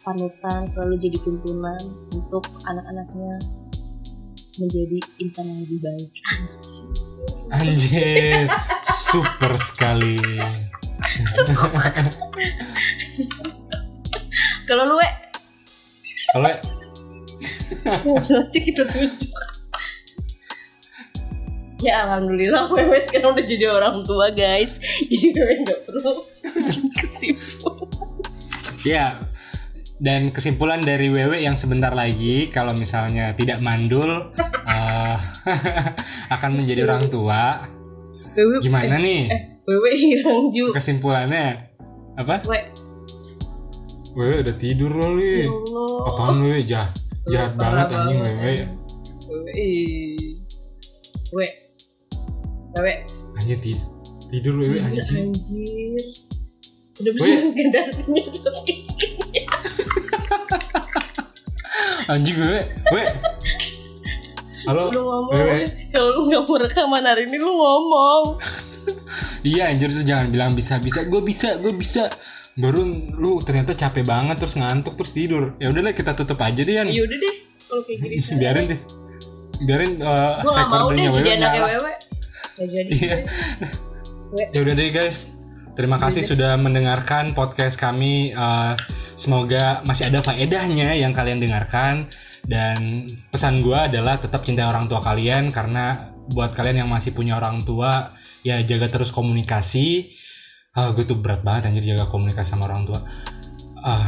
panutan 0.00 0.64
selalu 0.64 0.96
jadi 0.96 1.18
tuntunan 1.20 1.80
untuk 2.12 2.44
anak-anaknya 2.64 3.36
menjadi 4.58 4.98
insan 5.20 5.46
yang 5.48 5.60
lebih 5.64 5.80
baik. 5.84 6.10
Anjir, 7.52 8.48
super 8.86 9.54
sekali. 9.60 10.16
kalau 14.68 14.84
lu 14.86 14.96
Kalau 16.30 16.52
nanti 18.30 18.58
kita 18.62 18.86
tunjuk. 18.86 19.38
Ya 21.80 22.04
alhamdulillah 22.04 22.68
wewe 22.68 23.00
sekarang 23.08 23.32
udah 23.32 23.46
jadi 23.48 23.66
orang 23.72 24.04
tua 24.04 24.28
guys. 24.32 24.76
Jadi 25.08 25.32
wewe 25.32 25.54
nggak 25.64 25.80
perlu 25.88 26.14
kesimpul 27.00 27.88
ya 28.84 29.20
dan 30.00 30.32
kesimpulan 30.32 30.80
dari 30.80 31.12
Wewe 31.12 31.44
yang 31.44 31.54
sebentar 31.54 31.92
lagi 31.92 32.48
kalau 32.48 32.72
misalnya 32.72 33.36
tidak 33.36 33.60
mandul 33.60 34.32
eh, 34.64 35.16
akan 36.34 36.50
menjadi 36.56 36.88
orang 36.88 37.04
tua. 37.06 37.68
wewe 38.32 38.56
Gimana 38.62 38.96
eh, 38.96 39.00
nih 39.00 39.22
wewe 39.62 39.90
hilang 39.92 40.48
ju 40.48 40.72
kesimpulannya? 40.72 41.68
Apa? 42.16 42.40
we 42.48 42.58
Wewe 44.10 44.42
udah 44.42 44.56
tidur 44.56 44.90
loh, 44.90 45.14
ya 45.14 45.46
Li. 45.46 45.46
Apaan 46.02 46.42
Wewe? 46.42 46.66
Jahat, 46.66 46.98
jahat 47.26 47.54
banget 47.54 47.94
anjing 47.94 48.18
Wewe. 48.18 48.52
Wewe 49.28 49.52
ih. 49.54 50.34
we 51.30 51.46
wewe 52.74 52.92
Anjir 53.36 53.58
ti- 53.60 53.78
tidur 54.26 54.56
Wewe 54.56 54.80
anjing. 54.80 55.30
anjir 55.30 56.02
udah 57.00 57.12
Weh. 57.16 57.32
bisa 57.32 57.48
kendaranya 57.56 58.22
podcast 58.26 58.60
ini. 59.00 59.40
Anjing 62.10 62.42
Wewe. 62.42 62.60
Wewe. 62.90 63.06
Halo. 64.66 64.90
lu 64.90 65.02
ngomong. 65.06 65.62
Kalau 65.94 66.08
lu 66.10 66.20
nggak 66.26 66.42
mau 66.42 66.56
rekaman 66.58 67.06
hari 67.06 67.30
ini 67.30 67.38
lu 67.38 67.54
ngomong. 67.54 68.34
Iya 69.46 69.70
anjir 69.70 69.94
tuh 69.94 70.02
jangan 70.02 70.26
bilang 70.34 70.58
bisa 70.58 70.82
bisa. 70.82 71.06
Gue 71.06 71.22
bisa 71.22 71.54
gue 71.62 71.70
bisa. 71.70 72.10
Baru 72.58 72.82
lu 73.14 73.38
ternyata 73.46 73.78
capek 73.78 74.02
banget 74.02 74.42
terus 74.42 74.58
ngantuk 74.58 74.98
terus 74.98 75.14
tidur. 75.14 75.54
Ya 75.62 75.70
udahlah 75.70 75.94
kita 75.94 76.18
tutup 76.18 76.42
aja 76.42 76.60
deh 76.60 76.74
Yan. 76.82 76.90
Ya 76.90 77.06
udah 77.06 77.18
deh 77.22 77.34
kalau 77.70 77.82
kayak 77.86 77.98
gini. 78.02 78.14
Biarin 78.42 78.64
deh. 78.66 78.80
Biarin 79.62 79.92
uh, 80.02 80.42
gue 80.42 80.50
gak 80.50 80.66
mau 80.66 80.90
deh 80.90 81.06
jadi 81.14 81.30
anaknya 81.38 81.38
nyala 81.46 81.68
wewe. 81.78 81.92
Gak 82.58 82.68
jadi. 82.74 82.90
Iya. 82.90 83.16
ya 84.50 84.58
udah 84.62 84.74
deh 84.74 84.88
guys 84.90 85.39
terima 85.80 85.96
kasih 85.96 86.20
sudah 86.20 86.60
mendengarkan 86.60 87.32
podcast 87.32 87.80
kami. 87.80 88.36
Eh, 88.36 88.74
semoga 89.16 89.80
masih 89.88 90.12
ada 90.12 90.20
faedahnya 90.20 90.92
yang 90.92 91.16
kalian 91.16 91.40
dengarkan. 91.40 92.04
Dan 92.44 93.08
pesan 93.32 93.64
gua 93.64 93.88
adalah 93.88 94.20
tetap 94.20 94.44
cintai 94.44 94.68
orang 94.68 94.92
tua 94.92 95.00
kalian 95.00 95.48
karena 95.48 96.12
buat 96.28 96.52
kalian 96.52 96.84
yang 96.84 96.90
masih 96.92 97.16
punya 97.16 97.40
orang 97.40 97.64
tua 97.64 98.12
ya 98.44 98.60
jaga 98.60 98.92
terus 98.92 99.08
komunikasi. 99.08 100.12
Ah 100.76 100.92
gue 100.92 101.08
tuh 101.08 101.16
berat 101.16 101.40
banget 101.40 101.72
anjir 101.72 101.96
jaga 101.96 102.12
komunikasi 102.12 102.48
sama 102.52 102.68
orang 102.68 102.84
tua. 102.84 103.00
Ah. 103.80 104.04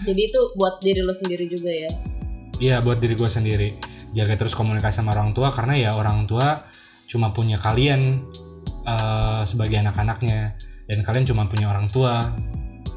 Jadi 0.00 0.20
itu 0.24 0.40
buat 0.56 0.80
diri 0.80 1.04
lo 1.04 1.12
sendiri 1.12 1.44
juga 1.52 1.68
ya? 1.68 1.90
Iya 2.56 2.76
buat 2.80 2.96
diri 2.96 3.12
gue 3.12 3.28
sendiri. 3.28 3.68
Jaga 4.16 4.40
terus 4.40 4.56
komunikasi 4.56 5.04
sama 5.04 5.12
orang 5.12 5.36
tua 5.36 5.52
karena 5.52 5.76
ya 5.76 5.90
orang 5.92 6.24
tua 6.24 6.64
cuma 7.12 7.32
punya 7.36 7.60
kalian 7.60 8.24
eh, 8.88 9.42
sebagai 9.44 9.84
anak-anaknya 9.84 10.69
dan 10.90 11.06
kalian 11.06 11.22
cuma 11.22 11.46
punya 11.46 11.70
orang 11.70 11.86
tua. 11.86 12.34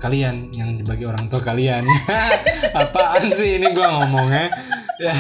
Kalian 0.02 0.50
yang 0.58 0.82
sebagai 0.82 1.06
orang 1.06 1.30
tua 1.30 1.40
kalian. 1.40 1.86
Apaan 2.82 3.30
sih 3.30 3.62
ini 3.62 3.70
gue 3.70 3.86
ngomongnya 3.86 4.50
ya 5.04 5.16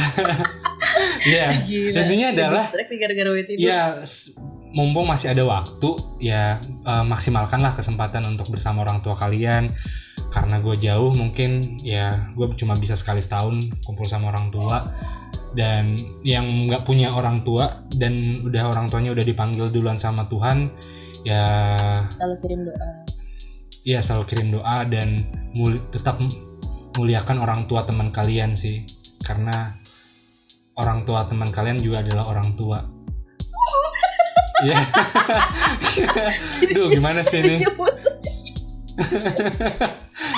ya 1.26 1.48
intinya 1.66 2.28
adalah 2.30 2.66
ya 3.58 4.02
mumpung 4.74 5.10
masih 5.10 5.34
ada 5.34 5.42
waktu 5.46 5.90
ya 6.22 6.60
eh, 6.62 7.06
maksimalkanlah 7.06 7.74
kesempatan 7.78 8.26
untuk 8.26 8.50
bersama 8.50 8.82
orang 8.82 9.06
tua 9.06 9.14
kalian. 9.14 9.72
Karena 10.34 10.58
gue 10.58 10.74
jauh 10.74 11.14
mungkin 11.14 11.78
ya 11.86 12.34
gue 12.34 12.50
cuma 12.58 12.74
bisa 12.74 12.98
sekali 12.98 13.22
setahun 13.22 13.70
kumpul 13.86 14.10
sama 14.10 14.34
orang 14.34 14.50
tua. 14.50 14.82
Dan 15.54 15.94
yang 16.26 16.66
nggak 16.66 16.82
punya 16.82 17.14
orang 17.14 17.46
tua 17.46 17.86
dan 17.94 18.42
udah 18.42 18.74
orang 18.74 18.90
tuanya 18.90 19.14
udah 19.14 19.22
dipanggil 19.22 19.70
duluan 19.70 20.02
sama 20.02 20.26
Tuhan 20.26 20.74
ya. 21.24 21.46
Kalau 22.20 22.36
kirim 22.40 22.68
doa. 22.68 22.90
Ya 23.84 24.00
selalu 24.00 24.24
kirim 24.32 24.48
doa 24.52 24.88
dan 24.88 25.28
mul- 25.52 25.84
tetap 25.92 26.20
muliakan 26.96 27.44
orang 27.44 27.68
tua 27.68 27.84
teman 27.84 28.12
kalian 28.12 28.56
sih. 28.56 28.88
Karena 29.24 29.76
orang 30.80 31.04
tua 31.08 31.28
teman 31.28 31.52
kalian 31.52 31.80
juga 31.80 32.04
adalah 32.04 32.28
orang 32.32 32.56
tua. 32.56 32.80
Ya 34.64 34.80
duh 36.76 36.88
gimana 36.88 37.20
sih 37.26 37.44
ini? 37.44 37.56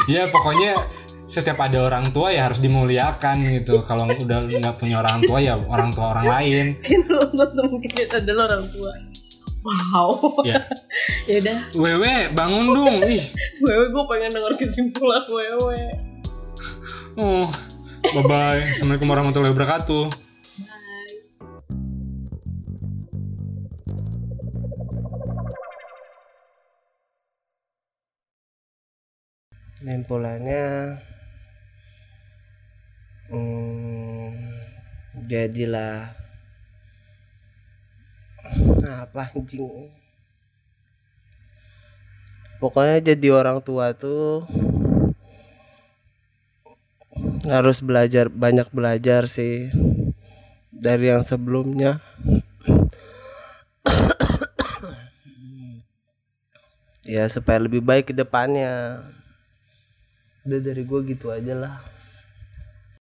Ya 0.06 0.30
pokoknya 0.30 0.88
setiap 1.26 1.58
ada 1.60 1.82
orang 1.90 2.14
tua 2.14 2.30
ya 2.32 2.48
harus 2.48 2.62
dimuliakan 2.62 3.44
gitu. 3.60 3.82
Kalau 3.84 4.06
udah 4.08 4.40
nggak 4.46 4.76
punya 4.80 5.02
orang 5.02 5.22
tua 5.26 5.38
ya 5.42 5.58
orang 5.58 5.92
tua 5.92 6.14
orang 6.16 6.26
lain. 6.30 6.66
Mungkin 7.70 8.06
adalah 8.14 8.54
orang 8.54 8.66
tua 8.70 8.92
wow. 9.66 10.09
Ya. 10.45 10.61
Ya 11.26 11.41
udah. 11.41 11.59
Wewe 11.74 12.13
bangun 12.38 12.66
dong. 12.70 13.01
Ih. 13.01 13.24
Wewe 13.66 13.89
gue 13.89 14.03
pengen 14.05 14.30
denger 14.30 14.53
kesimpulan 14.61 15.26
wewe. 15.26 15.82
Oh 17.18 17.49
bye 18.13 18.22
bye 18.22 18.61
assalamualaikum 18.70 19.09
warahmatullahi 19.09 19.51
wabarakatuh. 19.55 20.05
Kesimpulannya 29.82 30.66
hmm, 33.34 34.30
jadilah 35.26 36.24
apa 38.86 39.32
anjing? 39.34 39.91
Pokoknya 42.62 43.14
jadi 43.14 43.28
orang 43.36 43.60
tua 43.62 43.91
tuh 43.93 44.48
harus 47.46 47.80
belajar 47.80 48.32
banyak 48.32 48.68
belajar 48.74 49.30
sih 49.30 49.70
dari 50.74 51.12
yang 51.14 51.22
sebelumnya. 51.22 52.02
Ya 57.06 57.30
supaya 57.30 57.62
lebih 57.62 57.86
baik 57.86 58.10
ke 58.10 58.14
depannya. 58.18 59.06
Udah 60.46 60.60
dari 60.62 60.82
gue 60.82 61.00
gitu 61.10 61.30
aja 61.30 61.54
lah 61.54 61.95